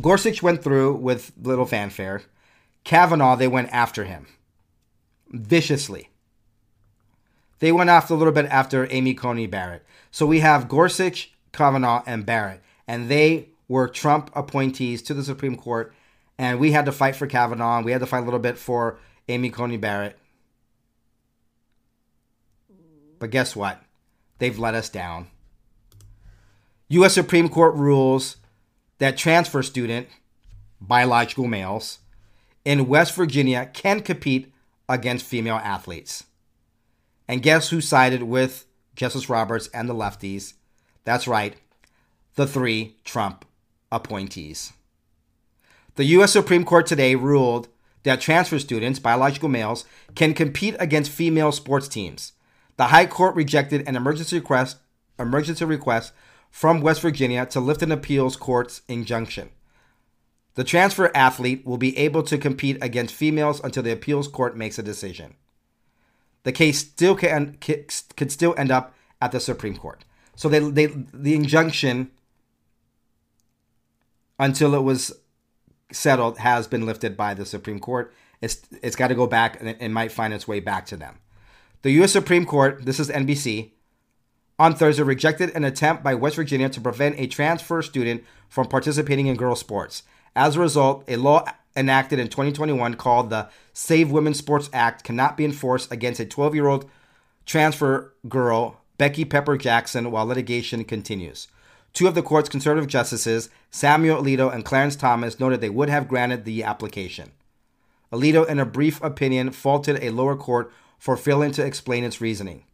Gorsuch 0.00 0.42
went 0.42 0.62
through 0.62 0.94
with 0.94 1.32
little 1.40 1.66
fanfare. 1.66 2.22
Kavanaugh, 2.84 3.36
they 3.36 3.48
went 3.48 3.70
after 3.72 4.04
him 4.04 4.26
viciously. 5.30 6.10
They 7.60 7.72
went 7.72 7.90
after 7.90 8.14
a 8.14 8.16
little 8.16 8.32
bit 8.32 8.46
after 8.46 8.86
Amy 8.90 9.14
Coney 9.14 9.46
Barrett. 9.46 9.84
So 10.10 10.26
we 10.26 10.40
have 10.40 10.68
Gorsuch, 10.68 11.32
Kavanaugh, 11.52 12.02
and 12.06 12.26
Barrett, 12.26 12.62
and 12.86 13.08
they 13.08 13.50
were 13.68 13.88
Trump 13.88 14.30
appointees 14.34 15.02
to 15.02 15.14
the 15.14 15.22
Supreme 15.22 15.56
Court. 15.56 15.94
And 16.40 16.58
we 16.58 16.72
had 16.72 16.86
to 16.86 16.92
fight 16.92 17.16
for 17.16 17.26
Kavanaugh, 17.26 17.82
we 17.82 17.92
had 17.92 18.00
to 18.00 18.06
fight 18.06 18.20
a 18.20 18.24
little 18.24 18.40
bit 18.40 18.56
for 18.56 18.98
Amy 19.28 19.50
Coney 19.50 19.76
Barrett. 19.76 20.18
But 23.18 23.30
guess 23.30 23.54
what? 23.54 23.82
They've 24.38 24.58
let 24.58 24.74
us 24.74 24.88
down. 24.88 25.26
U.S. 26.88 27.12
Supreme 27.12 27.50
Court 27.50 27.74
rules 27.74 28.38
that 28.96 29.18
transfer 29.18 29.62
student, 29.62 30.08
biological 30.80 31.46
males, 31.46 31.98
in 32.64 32.88
West 32.88 33.14
Virginia 33.14 33.68
can 33.74 34.00
compete 34.00 34.50
against 34.88 35.26
female 35.26 35.56
athletes. 35.56 36.24
And 37.28 37.42
guess 37.42 37.68
who 37.68 37.82
sided 37.82 38.22
with 38.22 38.64
Justice 38.96 39.28
Roberts 39.28 39.68
and 39.74 39.90
the 39.90 39.94
lefties? 39.94 40.54
That's 41.04 41.28
right, 41.28 41.54
the 42.36 42.46
three 42.46 42.96
Trump 43.04 43.44
appointees. 43.92 44.72
The 45.96 46.04
U.S. 46.04 46.32
Supreme 46.32 46.64
Court 46.64 46.86
today 46.86 47.14
ruled 47.14 47.68
that 48.02 48.20
transfer 48.20 48.58
students, 48.58 48.98
biological 48.98 49.48
males, 49.48 49.84
can 50.14 50.34
compete 50.34 50.76
against 50.78 51.10
female 51.10 51.52
sports 51.52 51.88
teams. 51.88 52.32
The 52.76 52.86
High 52.86 53.06
Court 53.06 53.34
rejected 53.34 53.86
an 53.86 53.96
emergency 53.96 54.36
request, 54.36 54.78
emergency 55.18 55.64
request 55.64 56.12
from 56.50 56.80
West 56.80 57.02
Virginia 57.02 57.46
to 57.46 57.60
lift 57.60 57.82
an 57.82 57.92
appeals 57.92 58.36
court's 58.36 58.82
injunction. 58.88 59.50
The 60.54 60.64
transfer 60.64 61.10
athlete 61.14 61.64
will 61.64 61.78
be 61.78 61.96
able 61.96 62.22
to 62.24 62.38
compete 62.38 62.78
against 62.80 63.14
females 63.14 63.60
until 63.62 63.82
the 63.82 63.92
appeals 63.92 64.28
court 64.28 64.56
makes 64.56 64.78
a 64.78 64.82
decision. 64.82 65.34
The 66.42 66.52
case 66.52 66.78
still 66.78 67.14
can 67.14 67.58
could 67.60 68.32
still 68.32 68.54
end 68.56 68.70
up 68.70 68.94
at 69.20 69.32
the 69.32 69.40
Supreme 69.40 69.76
Court. 69.76 70.04
So 70.34 70.48
they, 70.48 70.58
they 70.58 70.86
the 70.86 71.34
injunction 71.34 72.10
until 74.38 74.74
it 74.74 74.82
was 74.82 75.19
settled 75.92 76.38
has 76.38 76.66
been 76.66 76.86
lifted 76.86 77.16
by 77.16 77.34
the 77.34 77.46
Supreme 77.46 77.80
Court. 77.80 78.12
It's 78.40 78.62
it's 78.82 78.96
got 78.96 79.08
to 79.08 79.14
go 79.14 79.26
back 79.26 79.60
and 79.60 79.70
it, 79.70 79.78
it 79.80 79.90
might 79.90 80.12
find 80.12 80.32
its 80.32 80.48
way 80.48 80.60
back 80.60 80.86
to 80.86 80.96
them. 80.96 81.18
The 81.82 81.92
U.S. 81.92 82.12
Supreme 82.12 82.44
Court, 82.44 82.84
this 82.84 83.00
is 83.00 83.08
NBC, 83.08 83.70
on 84.58 84.74
Thursday 84.74 85.02
rejected 85.02 85.50
an 85.56 85.64
attempt 85.64 86.02
by 86.02 86.14
West 86.14 86.36
Virginia 86.36 86.68
to 86.68 86.80
prevent 86.80 87.18
a 87.18 87.26
transfer 87.26 87.80
student 87.80 88.22
from 88.48 88.66
participating 88.66 89.26
in 89.26 89.36
girls' 89.36 89.60
sports. 89.60 90.02
As 90.36 90.56
a 90.56 90.60
result, 90.60 91.04
a 91.08 91.16
law 91.16 91.44
enacted 91.74 92.18
in 92.18 92.28
2021 92.28 92.94
called 92.94 93.30
the 93.30 93.48
Save 93.72 94.10
Women's 94.10 94.38
Sports 94.38 94.68
Act 94.72 95.04
cannot 95.04 95.36
be 95.36 95.44
enforced 95.44 95.90
against 95.90 96.20
a 96.20 96.26
12 96.26 96.54
year 96.54 96.66
old 96.66 96.88
transfer 97.46 98.14
girl, 98.28 98.82
Becky 98.98 99.24
Pepper 99.24 99.56
Jackson, 99.56 100.10
while 100.10 100.26
litigation 100.26 100.84
continues. 100.84 101.48
Two 101.92 102.06
of 102.06 102.14
the 102.14 102.22
court's 102.22 102.48
conservative 102.48 102.88
justices, 102.88 103.50
Samuel 103.70 104.22
Alito 104.22 104.52
and 104.52 104.64
Clarence 104.64 104.96
Thomas, 104.96 105.40
noted 105.40 105.60
they 105.60 105.70
would 105.70 105.88
have 105.88 106.08
granted 106.08 106.44
the 106.44 106.62
application. 106.62 107.32
Alito, 108.12 108.46
in 108.48 108.58
a 108.58 108.66
brief 108.66 109.02
opinion, 109.02 109.50
faulted 109.50 110.02
a 110.02 110.10
lower 110.10 110.36
court 110.36 110.72
for 110.98 111.16
failing 111.16 111.52
to 111.52 111.64
explain 111.64 112.04
its 112.04 112.20
reasoning. 112.20 112.64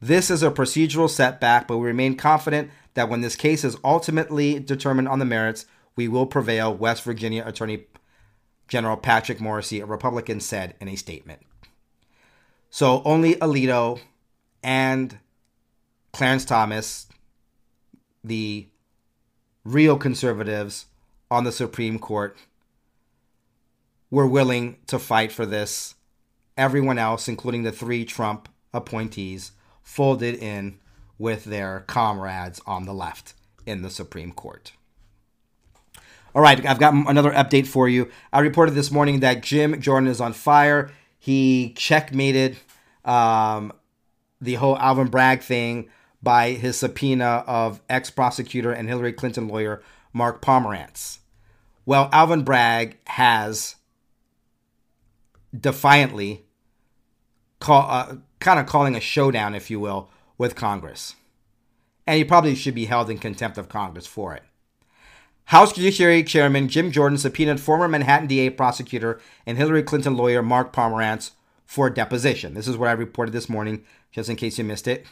This 0.00 0.30
is 0.30 0.42
a 0.42 0.50
procedural 0.50 1.08
setback, 1.08 1.66
but 1.66 1.78
we 1.78 1.86
remain 1.86 2.16
confident 2.16 2.70
that 2.94 3.08
when 3.08 3.20
this 3.20 3.36
case 3.36 3.64
is 3.64 3.76
ultimately 3.84 4.58
determined 4.58 5.08
on 5.08 5.18
the 5.18 5.24
merits, 5.24 5.66
we 5.96 6.08
will 6.08 6.26
prevail, 6.26 6.74
West 6.74 7.02
Virginia 7.02 7.42
Attorney 7.46 7.86
General 8.68 8.96
Patrick 8.96 9.38
Morrisey, 9.38 9.82
a 9.82 9.86
Republican, 9.86 10.40
said 10.40 10.74
in 10.80 10.88
a 10.88 10.96
statement. 10.96 11.40
So 12.70 13.02
only 13.04 13.36
Alito 13.36 14.00
and 14.62 15.18
Clarence 16.12 16.44
Thomas, 16.44 17.06
the 18.26 18.66
real 19.64 19.96
conservatives 19.96 20.86
on 21.30 21.44
the 21.44 21.52
Supreme 21.52 21.98
Court, 21.98 22.36
were 24.10 24.26
willing 24.26 24.78
to 24.86 24.98
fight 24.98 25.32
for 25.32 25.46
this. 25.46 25.94
Everyone 26.56 26.98
else, 26.98 27.28
including 27.28 27.62
the 27.62 27.72
three 27.72 28.04
Trump 28.04 28.48
appointees, 28.72 29.52
folded 29.82 30.36
in 30.36 30.78
with 31.18 31.44
their 31.44 31.84
comrades 31.86 32.60
on 32.66 32.84
the 32.84 32.94
left 32.94 33.34
in 33.64 33.82
the 33.82 33.90
Supreme 33.90 34.32
Court. 34.32 34.72
All 36.34 36.42
right, 36.42 36.64
I've 36.66 36.78
got 36.78 36.92
another 36.92 37.30
update 37.30 37.66
for 37.66 37.88
you. 37.88 38.10
I 38.32 38.40
reported 38.40 38.72
this 38.72 38.90
morning 38.90 39.20
that 39.20 39.42
Jim 39.42 39.80
Jordan 39.80 40.08
is 40.08 40.20
on 40.20 40.32
fire. 40.32 40.90
He 41.18 41.72
checkmated 41.76 42.58
um, 43.04 43.72
the 44.40 44.54
whole 44.54 44.78
Alvin 44.78 45.08
Bragg 45.08 45.40
thing 45.40 45.88
by 46.26 46.50
his 46.50 46.76
subpoena 46.76 47.44
of 47.46 47.80
ex 47.88 48.10
prosecutor 48.10 48.72
and 48.72 48.88
Hillary 48.88 49.12
Clinton 49.12 49.46
lawyer 49.46 49.80
Mark 50.12 50.42
Pomerantz. 50.42 51.18
Well, 51.84 52.08
Alvin 52.12 52.42
Bragg 52.42 52.96
has 53.06 53.76
defiantly 55.56 56.44
call, 57.60 57.88
uh, 57.88 58.16
kind 58.40 58.58
of 58.58 58.66
calling 58.66 58.96
a 58.96 59.00
showdown, 59.00 59.54
if 59.54 59.70
you 59.70 59.78
will, 59.78 60.10
with 60.36 60.56
Congress. 60.56 61.14
And 62.08 62.18
he 62.18 62.24
probably 62.24 62.56
should 62.56 62.74
be 62.74 62.86
held 62.86 63.08
in 63.08 63.18
contempt 63.18 63.56
of 63.56 63.68
Congress 63.68 64.08
for 64.08 64.34
it. 64.34 64.42
House 65.44 65.72
Judiciary 65.74 66.24
Chairman 66.24 66.66
Jim 66.66 66.90
Jordan 66.90 67.18
subpoenaed 67.18 67.60
former 67.60 67.86
Manhattan 67.86 68.26
DA 68.26 68.50
prosecutor 68.50 69.20
and 69.46 69.56
Hillary 69.56 69.84
Clinton 69.84 70.16
lawyer 70.16 70.42
Mark 70.42 70.72
Pomerantz 70.72 71.30
for 71.66 71.88
deposition. 71.88 72.54
This 72.54 72.66
is 72.66 72.76
what 72.76 72.88
I 72.88 72.92
reported 72.94 73.30
this 73.30 73.48
morning, 73.48 73.84
just 74.10 74.28
in 74.28 74.34
case 74.34 74.58
you 74.58 74.64
missed 74.64 74.88
it. 74.88 75.06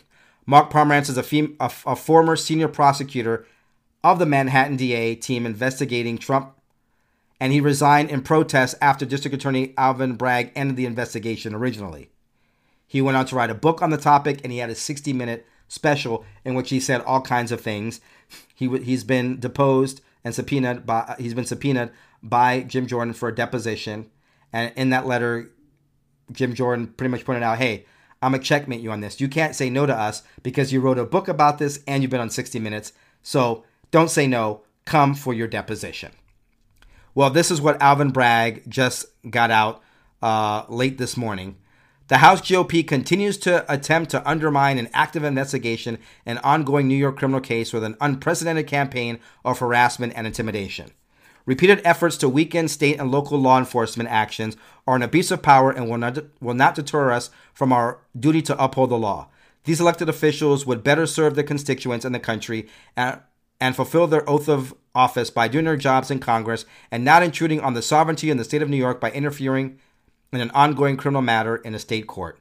Mark 0.46 0.70
Pomerantz 0.70 1.08
is 1.08 1.16
a, 1.16 1.22
fem- 1.22 1.56
a, 1.60 1.72
a 1.86 1.96
former 1.96 2.36
senior 2.36 2.68
prosecutor 2.68 3.46
of 4.02 4.18
the 4.18 4.26
Manhattan 4.26 4.76
DA 4.76 5.14
team 5.14 5.46
investigating 5.46 6.18
Trump, 6.18 6.54
and 7.40 7.52
he 7.52 7.60
resigned 7.60 8.10
in 8.10 8.22
protest 8.22 8.74
after 8.80 9.06
District 9.06 9.34
Attorney 9.34 9.72
Alvin 9.78 10.14
Bragg 10.14 10.52
ended 10.54 10.76
the 10.76 10.86
investigation 10.86 11.54
originally. 11.54 12.10
He 12.86 13.00
went 13.00 13.16
on 13.16 13.26
to 13.26 13.36
write 13.36 13.50
a 13.50 13.54
book 13.54 13.82
on 13.82 13.90
the 13.90 13.96
topic, 13.96 14.40
and 14.44 14.52
he 14.52 14.58
had 14.58 14.70
a 14.70 14.74
60 14.74 15.12
minute 15.12 15.46
special 15.68 16.24
in 16.44 16.54
which 16.54 16.70
he 16.70 16.78
said 16.78 17.00
all 17.00 17.22
kinds 17.22 17.50
of 17.50 17.60
things. 17.60 18.00
He, 18.54 18.68
he's 18.78 19.04
been 19.04 19.40
deposed 19.40 20.00
and 20.22 20.34
subpoenaed 20.34 20.86
by 20.86 21.16
he's 21.18 21.34
been 21.34 21.46
subpoenaed 21.46 21.90
by 22.22 22.60
Jim 22.62 22.86
Jordan 22.86 23.14
for 23.14 23.28
a 23.28 23.34
deposition. 23.34 24.10
And 24.52 24.72
in 24.76 24.90
that 24.90 25.06
letter, 25.06 25.50
Jim 26.30 26.54
Jordan 26.54 26.88
pretty 26.88 27.10
much 27.10 27.24
pointed 27.24 27.42
out, 27.42 27.58
hey, 27.58 27.86
I'm 28.24 28.32
gonna 28.32 28.42
checkmate 28.42 28.80
you 28.80 28.90
on 28.90 29.00
this. 29.00 29.20
You 29.20 29.28
can't 29.28 29.54
say 29.54 29.70
no 29.70 29.86
to 29.86 29.94
us 29.94 30.22
because 30.42 30.72
you 30.72 30.80
wrote 30.80 30.98
a 30.98 31.04
book 31.04 31.28
about 31.28 31.58
this 31.58 31.80
and 31.86 32.02
you've 32.02 32.10
been 32.10 32.20
on 32.20 32.30
60 32.30 32.58
Minutes. 32.58 32.92
So 33.22 33.64
don't 33.90 34.10
say 34.10 34.26
no. 34.26 34.62
Come 34.86 35.14
for 35.14 35.34
your 35.34 35.46
deposition. 35.46 36.12
Well, 37.14 37.30
this 37.30 37.50
is 37.50 37.60
what 37.60 37.80
Alvin 37.80 38.10
Bragg 38.10 38.68
just 38.68 39.06
got 39.30 39.50
out 39.50 39.82
uh, 40.22 40.64
late 40.68 40.98
this 40.98 41.16
morning. 41.16 41.56
The 42.08 42.18
House 42.18 42.40
GOP 42.40 42.86
continues 42.86 43.38
to 43.38 43.70
attempt 43.72 44.10
to 44.10 44.28
undermine 44.28 44.78
an 44.78 44.90
active 44.92 45.24
investigation 45.24 45.98
and 46.26 46.38
ongoing 46.40 46.86
New 46.86 46.96
York 46.96 47.16
criminal 47.16 47.40
case 47.40 47.72
with 47.72 47.84
an 47.84 47.96
unprecedented 48.00 48.66
campaign 48.66 49.20
of 49.44 49.58
harassment 49.58 50.12
and 50.16 50.26
intimidation. 50.26 50.90
Repeated 51.46 51.82
efforts 51.84 52.16
to 52.18 52.28
weaken 52.28 52.68
state 52.68 52.98
and 52.98 53.10
local 53.10 53.38
law 53.38 53.58
enforcement 53.58 54.08
actions 54.08 54.56
are 54.86 54.96
an 54.96 55.02
abuse 55.02 55.30
of 55.30 55.42
power 55.42 55.70
and 55.70 55.88
will 55.88 55.98
not, 55.98 56.18
will 56.40 56.54
not 56.54 56.74
deter 56.74 57.10
us 57.10 57.30
from 57.52 57.72
our 57.72 58.00
duty 58.18 58.40
to 58.42 58.62
uphold 58.62 58.90
the 58.90 58.98
law. 58.98 59.28
These 59.64 59.80
elected 59.80 60.08
officials 60.08 60.66
would 60.66 60.84
better 60.84 61.06
serve 61.06 61.34
their 61.34 61.44
constituents 61.44 62.04
and 62.04 62.14
the 62.14 62.20
country 62.20 62.68
and, 62.96 63.20
and 63.60 63.76
fulfill 63.76 64.06
their 64.06 64.28
oath 64.28 64.48
of 64.48 64.74
office 64.94 65.30
by 65.30 65.48
doing 65.48 65.64
their 65.64 65.76
jobs 65.76 66.10
in 66.10 66.18
Congress 66.18 66.64
and 66.90 67.04
not 67.04 67.22
intruding 67.22 67.60
on 67.60 67.74
the 67.74 67.82
sovereignty 67.82 68.30
in 68.30 68.36
the 68.36 68.44
state 68.44 68.62
of 68.62 68.68
New 68.68 68.76
York 68.76 69.00
by 69.00 69.10
interfering 69.10 69.78
in 70.32 70.40
an 70.40 70.50
ongoing 70.50 70.96
criminal 70.96 71.22
matter 71.22 71.56
in 71.56 71.74
a 71.74 71.78
state 71.78 72.06
court, 72.06 72.38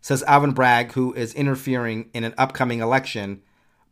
says 0.00 0.22
Alvin 0.24 0.52
Bragg, 0.52 0.92
who 0.92 1.12
is 1.14 1.34
interfering 1.34 2.10
in 2.12 2.24
an 2.24 2.34
upcoming 2.36 2.80
election 2.80 3.42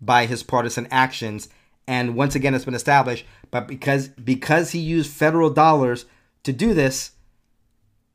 by 0.00 0.26
his 0.26 0.42
partisan 0.42 0.86
actions. 0.90 1.48
And 1.86 2.16
once 2.16 2.34
again, 2.34 2.54
it's 2.54 2.64
been 2.64 2.74
established, 2.74 3.24
but 3.50 3.68
because 3.68 4.08
because 4.08 4.72
he 4.72 4.80
used 4.80 5.10
federal 5.10 5.50
dollars 5.50 6.06
to 6.42 6.52
do 6.52 6.74
this, 6.74 7.12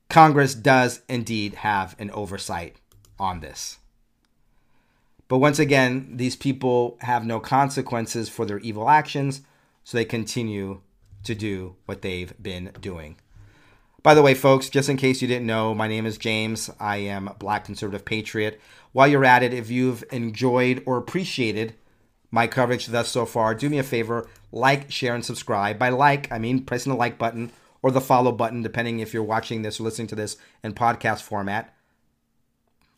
Congress 0.10 0.54
does 0.54 1.02
indeed 1.08 1.56
have 1.56 1.96
an 1.98 2.12
oversight 2.12 2.76
on 3.18 3.40
this. 3.40 3.78
But 5.30 5.38
once 5.38 5.60
again, 5.60 6.18
these 6.18 6.36
people 6.36 6.98
have 7.00 7.26
no 7.26 7.40
consequences 7.40 8.28
for 8.28 8.46
their 8.46 8.60
evil 8.60 8.90
actions, 8.90 9.42
so 9.86 9.98
they 9.98 10.04
continue 10.04 10.82
to 11.24 11.34
do 11.34 11.78
what 11.86 12.02
they've 12.02 12.34
been 12.42 12.72
doing. 12.82 13.16
By 14.04 14.14
the 14.14 14.22
way, 14.22 14.34
folks, 14.34 14.70
just 14.70 14.90
in 14.90 14.98
case 14.98 15.22
you 15.22 15.28
didn't 15.28 15.46
know, 15.46 15.74
my 15.74 15.88
name 15.88 16.06
is 16.06 16.18
James. 16.18 16.70
I 16.80 16.98
am 16.98 17.30
Black 17.40 17.64
Conservative 17.64 18.04
Patriot. 18.04 18.60
While 18.92 19.08
you're 19.08 19.24
at 19.24 19.44
it, 19.44 19.54
if 19.54 19.70
you've 19.70 20.04
enjoyed 20.12 20.84
or 20.86 20.98
appreciated 20.98 21.76
my 22.32 22.48
coverage 22.48 22.88
thus 22.88 23.10
so 23.10 23.26
far, 23.26 23.54
do 23.54 23.70
me 23.70 23.78
a 23.78 23.84
favor, 23.84 24.28
like, 24.52 24.90
share, 24.90 25.14
and 25.14 25.24
subscribe. 25.24 25.78
By 25.78 25.90
like, 25.90 26.32
I 26.32 26.40
mean 26.40 26.64
pressing 26.64 26.92
the 26.92 26.98
like 26.98 27.18
button 27.18 27.52
or 27.82 27.92
the 27.92 28.02
follow 28.02 28.32
button, 28.32 28.62
depending 28.62 29.00
if 29.00 29.14
you're 29.14 29.24
watching 29.24 29.62
this 29.62 29.80
or 29.80 29.84
listening 29.84 30.08
to 30.08 30.16
this 30.16 30.38
in 30.64 30.74
podcast 30.74 31.22
format. 31.22 31.76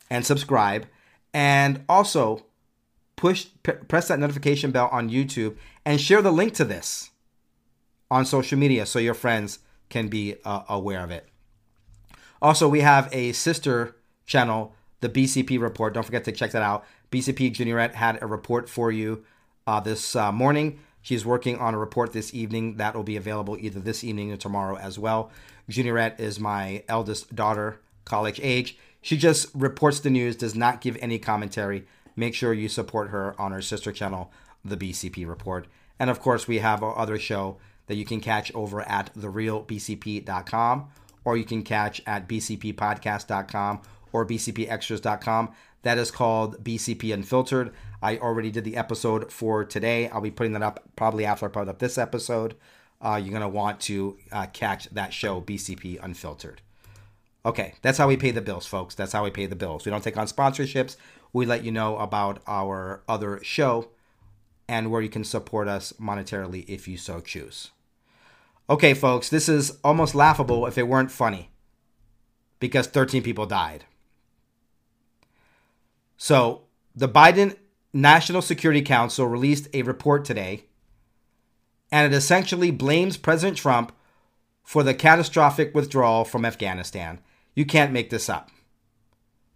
And 0.08 0.24
subscribe. 0.24 0.86
And 1.32 1.84
also, 1.88 2.46
push 3.16 3.46
p- 3.62 3.72
press 3.72 4.08
that 4.08 4.18
notification 4.18 4.70
bell 4.70 4.88
on 4.92 5.10
YouTube 5.10 5.56
and 5.84 6.00
share 6.00 6.22
the 6.22 6.30
link 6.30 6.54
to 6.54 6.64
this 6.64 7.10
on 8.10 8.24
social 8.24 8.58
media 8.58 8.86
so 8.86 8.98
your 8.98 9.14
friends 9.14 9.58
can 9.88 10.08
be 10.08 10.36
uh, 10.44 10.62
aware 10.68 11.02
of 11.02 11.10
it. 11.10 11.28
Also, 12.40 12.68
we 12.68 12.80
have 12.80 13.08
a 13.12 13.32
sister 13.32 13.96
channel, 14.26 14.74
the 15.00 15.08
BCP 15.08 15.60
Report. 15.60 15.94
Don't 15.94 16.04
forget 16.04 16.24
to 16.24 16.32
check 16.32 16.52
that 16.52 16.62
out. 16.62 16.84
BCP 17.14 17.54
Juniorette 17.54 17.94
had 17.94 18.20
a 18.20 18.26
report 18.26 18.68
for 18.68 18.90
you 18.90 19.24
uh, 19.68 19.78
this 19.78 20.16
uh, 20.16 20.32
morning. 20.32 20.80
She's 21.00 21.24
working 21.24 21.58
on 21.58 21.72
a 21.72 21.78
report 21.78 22.12
this 22.12 22.34
evening 22.34 22.78
that 22.78 22.96
will 22.96 23.04
be 23.04 23.16
available 23.16 23.56
either 23.60 23.78
this 23.78 24.02
evening 24.02 24.32
or 24.32 24.36
tomorrow 24.36 24.76
as 24.76 24.98
well. 24.98 25.30
Juniorette 25.70 26.18
is 26.18 26.40
my 26.40 26.82
eldest 26.88 27.36
daughter, 27.36 27.78
college 28.04 28.40
age. 28.42 28.76
She 29.00 29.16
just 29.16 29.46
reports 29.54 30.00
the 30.00 30.10
news, 30.10 30.34
does 30.34 30.56
not 30.56 30.80
give 30.80 30.96
any 31.00 31.20
commentary. 31.20 31.86
Make 32.16 32.34
sure 32.34 32.52
you 32.52 32.68
support 32.68 33.10
her 33.10 33.40
on 33.40 33.52
her 33.52 33.62
sister 33.62 33.92
channel, 33.92 34.32
the 34.64 34.76
BCP 34.76 35.28
Report. 35.28 35.68
And 36.00 36.10
of 36.10 36.20
course, 36.20 36.48
we 36.48 36.58
have 36.58 36.82
our 36.82 36.98
other 36.98 37.18
show 37.18 37.58
that 37.86 37.94
you 37.94 38.04
can 38.04 38.20
catch 38.20 38.52
over 38.54 38.80
at 38.82 39.14
therealbcp.com 39.14 40.88
or 41.24 41.36
you 41.36 41.44
can 41.44 41.62
catch 41.62 42.02
at 42.06 42.28
bcppodcast.com 42.28 43.82
or 44.12 44.26
bcpextras.com. 44.26 45.52
That 45.84 45.98
is 45.98 46.10
called 46.10 46.62
BCP 46.64 47.12
Unfiltered. 47.12 47.72
I 48.02 48.18
already 48.18 48.50
did 48.50 48.64
the 48.64 48.76
episode 48.76 49.30
for 49.30 49.64
today. 49.64 50.08
I'll 50.08 50.20
be 50.20 50.30
putting 50.30 50.52
that 50.54 50.62
up 50.62 50.82
probably 50.96 51.24
after 51.24 51.46
I 51.46 51.48
put 51.50 51.68
up 51.68 51.78
this 51.78 51.96
episode. 51.96 52.56
Uh, 53.00 53.20
you're 53.22 53.30
going 53.30 53.42
to 53.42 53.48
want 53.48 53.80
to 53.80 54.16
uh, 54.32 54.46
catch 54.52 54.88
that 54.90 55.12
show, 55.12 55.40
BCP 55.40 56.02
Unfiltered. 56.02 56.62
Okay, 57.46 57.74
that's 57.82 57.98
how 57.98 58.08
we 58.08 58.16
pay 58.16 58.30
the 58.30 58.40
bills, 58.40 58.66
folks. 58.66 58.94
That's 58.94 59.12
how 59.12 59.24
we 59.24 59.30
pay 59.30 59.44
the 59.44 59.56
bills. 59.56 59.84
We 59.84 59.90
don't 59.90 60.02
take 60.02 60.16
on 60.16 60.26
sponsorships. 60.26 60.96
We 61.32 61.44
let 61.44 61.64
you 61.64 61.70
know 61.70 61.98
about 61.98 62.42
our 62.46 63.02
other 63.06 63.40
show 63.42 63.90
and 64.66 64.90
where 64.90 65.02
you 65.02 65.10
can 65.10 65.24
support 65.24 65.68
us 65.68 65.92
monetarily 66.00 66.64
if 66.66 66.88
you 66.88 66.96
so 66.96 67.20
choose. 67.20 67.70
Okay, 68.70 68.94
folks, 68.94 69.28
this 69.28 69.48
is 69.48 69.78
almost 69.84 70.14
laughable 70.14 70.66
if 70.66 70.78
it 70.78 70.88
weren't 70.88 71.10
funny 71.10 71.50
because 72.60 72.86
13 72.86 73.22
people 73.22 73.44
died. 73.44 73.84
So, 76.16 76.62
the 76.94 77.08
Biden 77.08 77.56
National 77.92 78.42
Security 78.42 78.82
Council 78.82 79.26
released 79.26 79.68
a 79.72 79.82
report 79.82 80.24
today, 80.24 80.64
and 81.90 82.12
it 82.12 82.16
essentially 82.16 82.70
blames 82.70 83.16
President 83.16 83.56
Trump 83.56 83.92
for 84.62 84.82
the 84.82 84.94
catastrophic 84.94 85.74
withdrawal 85.74 86.24
from 86.24 86.44
Afghanistan. 86.44 87.20
You 87.54 87.64
can't 87.64 87.92
make 87.92 88.10
this 88.10 88.28
up. 88.28 88.50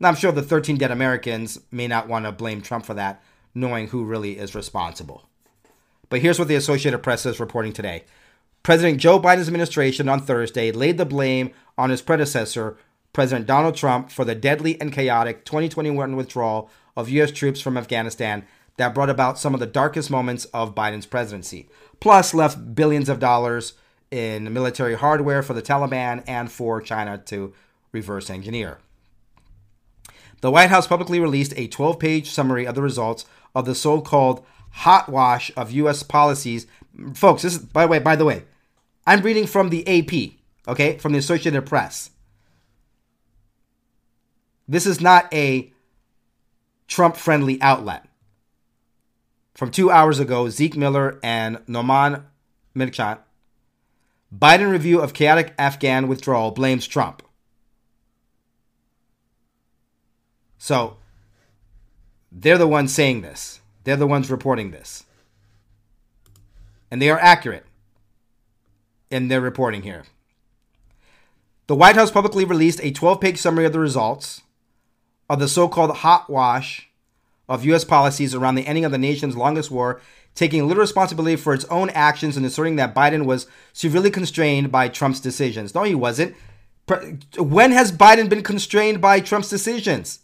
Now, 0.00 0.08
I'm 0.08 0.14
sure 0.14 0.30
the 0.30 0.42
13 0.42 0.76
dead 0.76 0.90
Americans 0.90 1.58
may 1.72 1.88
not 1.88 2.08
want 2.08 2.24
to 2.24 2.32
blame 2.32 2.62
Trump 2.62 2.86
for 2.86 2.94
that, 2.94 3.22
knowing 3.54 3.88
who 3.88 4.04
really 4.04 4.38
is 4.38 4.54
responsible. 4.54 5.28
But 6.08 6.20
here's 6.20 6.38
what 6.38 6.48
the 6.48 6.54
Associated 6.54 6.98
Press 6.98 7.26
is 7.26 7.40
reporting 7.40 7.72
today 7.72 8.04
President 8.62 9.00
Joe 9.00 9.18
Biden's 9.18 9.48
administration 9.48 10.08
on 10.08 10.20
Thursday 10.20 10.70
laid 10.70 10.98
the 10.98 11.06
blame 11.06 11.50
on 11.76 11.90
his 11.90 12.02
predecessor, 12.02 12.76
President 13.12 13.46
Donald 13.46 13.76
Trump, 13.76 14.10
for 14.10 14.24
the 14.24 14.34
deadly 14.34 14.80
and 14.80 14.92
chaotic 14.92 15.44
2021 15.44 16.16
withdrawal 16.16 16.70
of 16.96 17.08
U.S. 17.08 17.32
troops 17.32 17.60
from 17.60 17.76
Afghanistan 17.76 18.44
that 18.76 18.94
brought 18.94 19.10
about 19.10 19.38
some 19.38 19.54
of 19.54 19.60
the 19.60 19.66
darkest 19.66 20.10
moments 20.10 20.44
of 20.46 20.74
Biden's 20.74 21.06
presidency, 21.06 21.68
plus 22.00 22.32
left 22.32 22.74
billions 22.74 23.08
of 23.08 23.18
dollars 23.18 23.74
in 24.10 24.52
military 24.52 24.94
hardware 24.94 25.42
for 25.42 25.52
the 25.52 25.62
Taliban 25.62 26.22
and 26.26 26.50
for 26.50 26.80
China 26.80 27.18
to 27.26 27.52
reverse 27.92 28.30
engineer. 28.30 28.78
The 30.40 30.50
White 30.50 30.70
House 30.70 30.86
publicly 30.86 31.18
released 31.18 31.52
a 31.56 31.66
12 31.66 31.98
page 31.98 32.30
summary 32.30 32.66
of 32.66 32.74
the 32.74 32.82
results 32.82 33.24
of 33.54 33.66
the 33.66 33.74
so 33.74 34.00
called 34.00 34.44
hot 34.70 35.08
wash 35.08 35.50
of 35.56 35.72
U.S. 35.72 36.02
policies. 36.02 36.66
Folks, 37.14 37.42
this 37.42 37.54
is, 37.54 37.58
by 37.58 37.84
the 37.84 37.88
way, 37.88 37.98
by 37.98 38.16
the 38.16 38.24
way, 38.24 38.44
I'm 39.06 39.22
reading 39.22 39.46
from 39.46 39.70
the 39.70 39.86
AP, 39.86 40.36
okay, 40.68 40.98
from 40.98 41.12
the 41.12 41.18
Associated 41.18 41.66
Press. 41.66 42.10
This 44.68 44.86
is 44.86 45.00
not 45.00 45.32
a 45.32 45.72
Trump 46.86 47.16
friendly 47.16 47.60
outlet. 47.62 48.04
From 49.54 49.70
two 49.70 49.90
hours 49.90 50.20
ago, 50.20 50.48
Zeke 50.50 50.76
Miller 50.76 51.18
and 51.22 51.56
Nomaan 51.66 52.24
Merchant. 52.74 53.20
Biden 54.32 54.70
review 54.70 55.00
of 55.00 55.14
chaotic 55.14 55.54
Afghan 55.58 56.06
withdrawal 56.06 56.50
blames 56.50 56.86
Trump. 56.86 57.22
So, 60.58 60.98
they're 62.30 62.58
the 62.58 62.68
ones 62.68 62.92
saying 62.92 63.22
this. 63.22 63.60
They're 63.84 63.96
the 63.96 64.06
ones 64.06 64.30
reporting 64.30 64.70
this. 64.70 65.04
And 66.90 67.00
they 67.00 67.08
are 67.08 67.18
accurate 67.18 67.64
in 69.10 69.28
their 69.28 69.40
reporting 69.40 69.82
here. 69.82 70.04
The 71.68 71.74
White 71.74 71.96
House 71.96 72.10
publicly 72.10 72.44
released 72.44 72.80
a 72.82 72.90
12 72.90 73.20
page 73.20 73.38
summary 73.38 73.64
of 73.64 73.72
the 73.72 73.80
results 73.80 74.42
of 75.28 75.38
the 75.38 75.48
so 75.48 75.68
called 75.68 75.96
hot 75.98 76.30
wash 76.30 76.88
of 77.48 77.64
U.S. 77.64 77.84
policies 77.84 78.34
around 78.34 78.54
the 78.54 78.66
ending 78.66 78.84
of 78.84 78.92
the 78.92 78.98
nation's 78.98 79.36
longest 79.36 79.70
war, 79.70 80.00
taking 80.34 80.66
little 80.66 80.80
responsibility 80.80 81.36
for 81.36 81.54
its 81.54 81.64
own 81.66 81.90
actions 81.90 82.36
and 82.36 82.44
asserting 82.44 82.76
that 82.76 82.94
Biden 82.94 83.24
was 83.24 83.46
severely 83.72 84.10
constrained 84.10 84.70
by 84.70 84.88
Trump's 84.88 85.20
decisions. 85.20 85.74
No, 85.74 85.82
he 85.82 85.94
wasn't. 85.94 86.36
When 87.38 87.72
has 87.72 87.92
Biden 87.92 88.28
been 88.28 88.42
constrained 88.42 89.00
by 89.00 89.20
Trump's 89.20 89.48
decisions? 89.48 90.20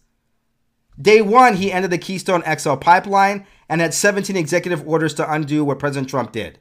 Day 1.01 1.21
one, 1.21 1.57
he 1.57 1.73
ended 1.73 1.91
the 1.91 1.99
Keystone 1.99 2.43
XL 2.43 2.75
pipeline 2.75 3.47
and 3.69 3.81
had 3.81 3.93
17 3.93 4.37
executive 4.37 4.87
orders 4.87 5.15
to 5.15 5.31
undo 5.31 5.65
what 5.65 5.79
President 5.79 6.09
Trump 6.09 6.33
did. 6.33 6.59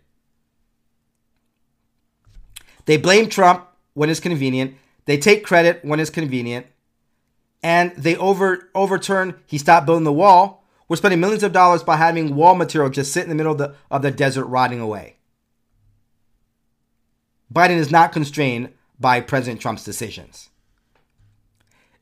They 2.85 2.97
blame 2.97 3.29
Trump 3.29 3.67
when 3.93 4.09
it's 4.09 4.19
convenient. 4.19 4.75
They 5.05 5.17
take 5.17 5.45
credit 5.45 5.83
when 5.83 5.99
it's 5.99 6.09
convenient. 6.09 6.65
And 7.63 7.95
they 7.95 8.17
over 8.17 8.69
overturn, 8.75 9.35
he 9.47 9.57
stopped 9.57 9.85
building 9.85 10.03
the 10.03 10.11
wall. 10.11 10.65
We're 10.89 10.97
spending 10.97 11.21
millions 11.21 11.43
of 11.43 11.53
dollars 11.53 11.81
by 11.81 11.95
having 11.95 12.35
wall 12.35 12.55
material 12.55 12.91
just 12.91 13.13
sit 13.13 13.23
in 13.23 13.29
the 13.29 13.35
middle 13.35 13.53
of 13.53 13.57
the, 13.57 13.75
of 13.89 14.01
the 14.01 14.11
desert 14.11 14.45
rotting 14.45 14.81
away. 14.81 15.15
Biden 17.51 17.77
is 17.77 17.89
not 17.89 18.11
constrained 18.11 18.73
by 18.99 19.21
President 19.21 19.61
Trump's 19.61 19.83
decisions. 19.85 20.49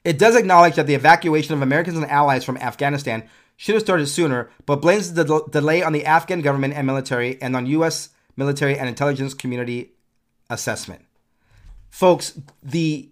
It 0.04 0.18
does 0.18 0.36
acknowledge 0.36 0.76
that 0.76 0.88
the 0.88 0.96
evacuation 0.96 1.54
of 1.54 1.62
Americans 1.62 1.98
and 1.98 2.10
allies 2.10 2.44
from 2.44 2.58
Afghanistan 2.58 3.30
should 3.56 3.76
have 3.76 3.84
started 3.84 4.08
sooner, 4.08 4.50
but 4.66 4.82
blames 4.82 5.14
the 5.14 5.24
del- 5.24 5.48
delay 5.48 5.84
on 5.84 5.94
the 5.94 6.06
Afghan 6.06 6.42
government 6.42 6.74
and 6.74 6.88
military 6.88 7.40
and 7.40 7.56
on 7.56 7.68
U.S. 7.68 8.10
military 8.36 8.78
and 8.78 8.90
intelligence 8.90 9.36
community 9.36 9.92
assessment. 10.50 11.06
Folks, 11.92 12.40
the 12.64 13.11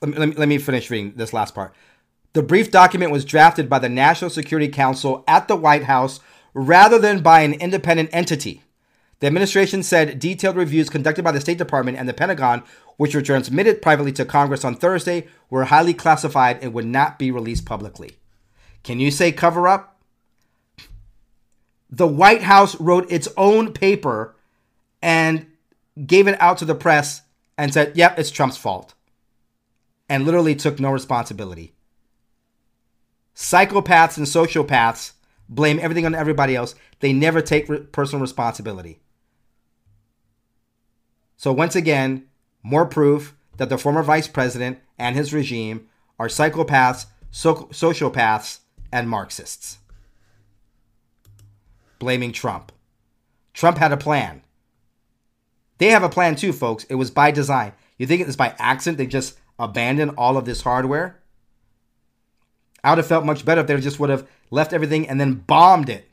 let 0.00 0.28
me, 0.28 0.34
let 0.34 0.48
me 0.48 0.58
finish 0.58 0.90
reading 0.90 1.14
this 1.16 1.32
last 1.32 1.54
part. 1.54 1.74
The 2.32 2.42
brief 2.42 2.70
document 2.70 3.12
was 3.12 3.24
drafted 3.24 3.68
by 3.68 3.78
the 3.78 3.88
National 3.88 4.30
Security 4.30 4.68
Council 4.68 5.24
at 5.26 5.48
the 5.48 5.56
White 5.56 5.84
House 5.84 6.20
rather 6.52 6.98
than 6.98 7.22
by 7.22 7.40
an 7.40 7.54
independent 7.54 8.10
entity. 8.12 8.62
The 9.20 9.26
administration 9.26 9.82
said 9.82 10.18
detailed 10.18 10.56
reviews 10.56 10.90
conducted 10.90 11.22
by 11.22 11.32
the 11.32 11.40
State 11.40 11.56
Department 11.56 11.96
and 11.96 12.06
the 12.06 12.12
Pentagon, 12.12 12.62
which 12.98 13.14
were 13.14 13.22
transmitted 13.22 13.80
privately 13.80 14.12
to 14.12 14.26
Congress 14.26 14.64
on 14.64 14.74
Thursday, 14.74 15.28
were 15.48 15.64
highly 15.64 15.94
classified 15.94 16.62
and 16.62 16.74
would 16.74 16.84
not 16.84 17.18
be 17.18 17.30
released 17.30 17.64
publicly. 17.64 18.18
Can 18.82 19.00
you 19.00 19.10
say 19.10 19.32
cover 19.32 19.66
up? 19.66 19.98
The 21.88 22.06
White 22.06 22.42
House 22.42 22.78
wrote 22.78 23.10
its 23.10 23.28
own 23.36 23.72
paper 23.72 24.36
and 25.00 25.46
gave 26.04 26.28
it 26.28 26.38
out 26.40 26.58
to 26.58 26.66
the 26.66 26.74
press 26.74 27.22
and 27.56 27.72
said, 27.72 27.96
yep, 27.96 28.18
it's 28.18 28.30
Trump's 28.30 28.58
fault. 28.58 28.92
And 30.08 30.24
literally 30.24 30.54
took 30.54 30.78
no 30.78 30.90
responsibility. 30.90 31.74
Psychopaths 33.34 34.16
and 34.16 34.26
sociopaths 34.26 35.12
blame 35.48 35.78
everything 35.80 36.06
on 36.06 36.14
everybody 36.14 36.56
else. 36.56 36.74
They 37.00 37.12
never 37.12 37.42
take 37.42 37.68
re- 37.68 37.80
personal 37.80 38.22
responsibility. 38.22 39.00
So, 41.36 41.52
once 41.52 41.76
again, 41.76 42.26
more 42.62 42.86
proof 42.86 43.36
that 43.58 43.68
the 43.68 43.78
former 43.78 44.02
vice 44.02 44.28
president 44.28 44.78
and 44.98 45.16
his 45.16 45.34
regime 45.34 45.88
are 46.18 46.28
psychopaths, 46.28 47.06
so- 47.30 47.68
sociopaths, 47.72 48.60
and 48.90 49.08
Marxists. 49.08 49.78
Blaming 51.98 52.32
Trump. 52.32 52.72
Trump 53.52 53.78
had 53.78 53.92
a 53.92 53.96
plan. 53.96 54.42
They 55.78 55.88
have 55.88 56.02
a 56.02 56.08
plan 56.08 56.36
too, 56.36 56.52
folks. 56.52 56.84
It 56.84 56.94
was 56.94 57.10
by 57.10 57.30
design. 57.30 57.72
You 57.98 58.06
think 58.06 58.20
it 58.20 58.26
was 58.26 58.36
by 58.36 58.54
accident 58.58 58.98
they 58.98 59.06
just 59.06 59.38
abandoned 59.58 60.12
all 60.16 60.36
of 60.36 60.44
this 60.44 60.62
hardware? 60.62 61.20
I 62.82 62.90
would 62.90 62.98
have 62.98 63.06
felt 63.06 63.24
much 63.24 63.44
better 63.44 63.60
if 63.60 63.66
they 63.66 63.80
just 63.80 63.98
would 63.98 64.10
have 64.10 64.28
left 64.50 64.72
everything 64.72 65.08
and 65.08 65.20
then 65.20 65.34
bombed 65.34 65.88
it 65.88 66.08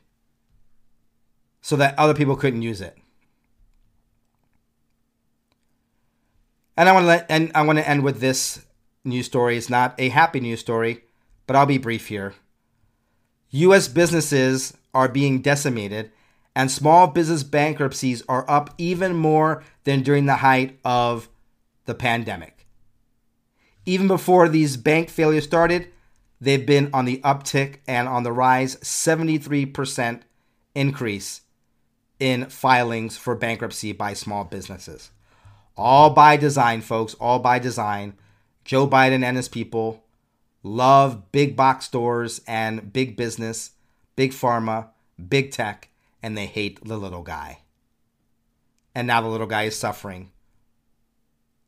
so 1.60 1.76
that 1.76 1.98
other 1.98 2.14
people 2.14 2.36
couldn't 2.36 2.62
use 2.62 2.80
it. 2.80 2.96
And 6.76 6.88
I 6.88 6.92
want 6.92 7.04
to 7.04 7.08
let, 7.08 7.26
and 7.28 7.52
I 7.54 7.62
want 7.62 7.78
to 7.78 7.88
end 7.88 8.02
with 8.02 8.20
this 8.20 8.64
news 9.04 9.26
story. 9.26 9.56
It's 9.56 9.70
not 9.70 9.94
a 9.98 10.08
happy 10.08 10.40
news 10.40 10.60
story, 10.60 11.04
but 11.46 11.54
I'll 11.54 11.66
be 11.66 11.78
brief 11.78 12.08
here. 12.08 12.34
U.S. 13.50 13.86
businesses 13.86 14.76
are 14.92 15.08
being 15.08 15.40
decimated 15.40 16.10
and 16.56 16.70
small 16.70 17.08
business 17.08 17.42
bankruptcies 17.42 18.22
are 18.28 18.48
up 18.48 18.74
even 18.78 19.14
more 19.14 19.62
than 19.84 20.02
during 20.02 20.26
the 20.26 20.36
height 20.36 20.78
of 20.84 21.28
the 21.84 21.94
pandemic. 21.94 22.53
Even 23.86 24.08
before 24.08 24.48
these 24.48 24.76
bank 24.76 25.10
failures 25.10 25.44
started, 25.44 25.88
they've 26.40 26.66
been 26.66 26.90
on 26.92 27.04
the 27.04 27.20
uptick 27.22 27.76
and 27.86 28.08
on 28.08 28.22
the 28.22 28.32
rise 28.32 28.76
73% 28.76 30.20
increase 30.74 31.42
in 32.18 32.46
filings 32.46 33.16
for 33.16 33.34
bankruptcy 33.34 33.92
by 33.92 34.14
small 34.14 34.44
businesses. 34.44 35.10
All 35.76 36.10
by 36.10 36.36
design, 36.36 36.80
folks, 36.80 37.14
all 37.14 37.38
by 37.38 37.58
design. 37.58 38.14
Joe 38.64 38.88
Biden 38.88 39.22
and 39.22 39.36
his 39.36 39.48
people 39.48 40.04
love 40.62 41.30
big 41.32 41.56
box 41.56 41.84
stores 41.84 42.40
and 42.46 42.92
big 42.92 43.16
business, 43.16 43.72
big 44.16 44.32
pharma, 44.32 44.88
big 45.28 45.50
tech 45.50 45.90
and 46.24 46.38
they 46.38 46.46
hate 46.46 46.82
the 46.82 46.96
little 46.96 47.22
guy. 47.22 47.58
And 48.94 49.06
now 49.06 49.20
the 49.20 49.28
little 49.28 49.46
guy 49.46 49.64
is 49.64 49.76
suffering 49.76 50.30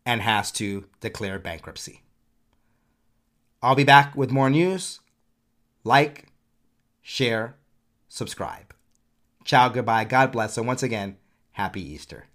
and 0.06 0.22
has 0.22 0.50
to 0.52 0.86
declare 1.00 1.38
bankruptcy. 1.38 2.00
I'll 3.62 3.74
be 3.74 3.84
back 3.84 4.14
with 4.16 4.30
more 4.30 4.50
news. 4.50 5.00
Like, 5.84 6.26
share, 7.02 7.56
subscribe. 8.08 8.74
Ciao, 9.44 9.68
goodbye, 9.68 10.04
God 10.04 10.32
bless, 10.32 10.58
and 10.58 10.66
once 10.66 10.82
again, 10.82 11.16
happy 11.52 11.80
Easter. 11.80 12.26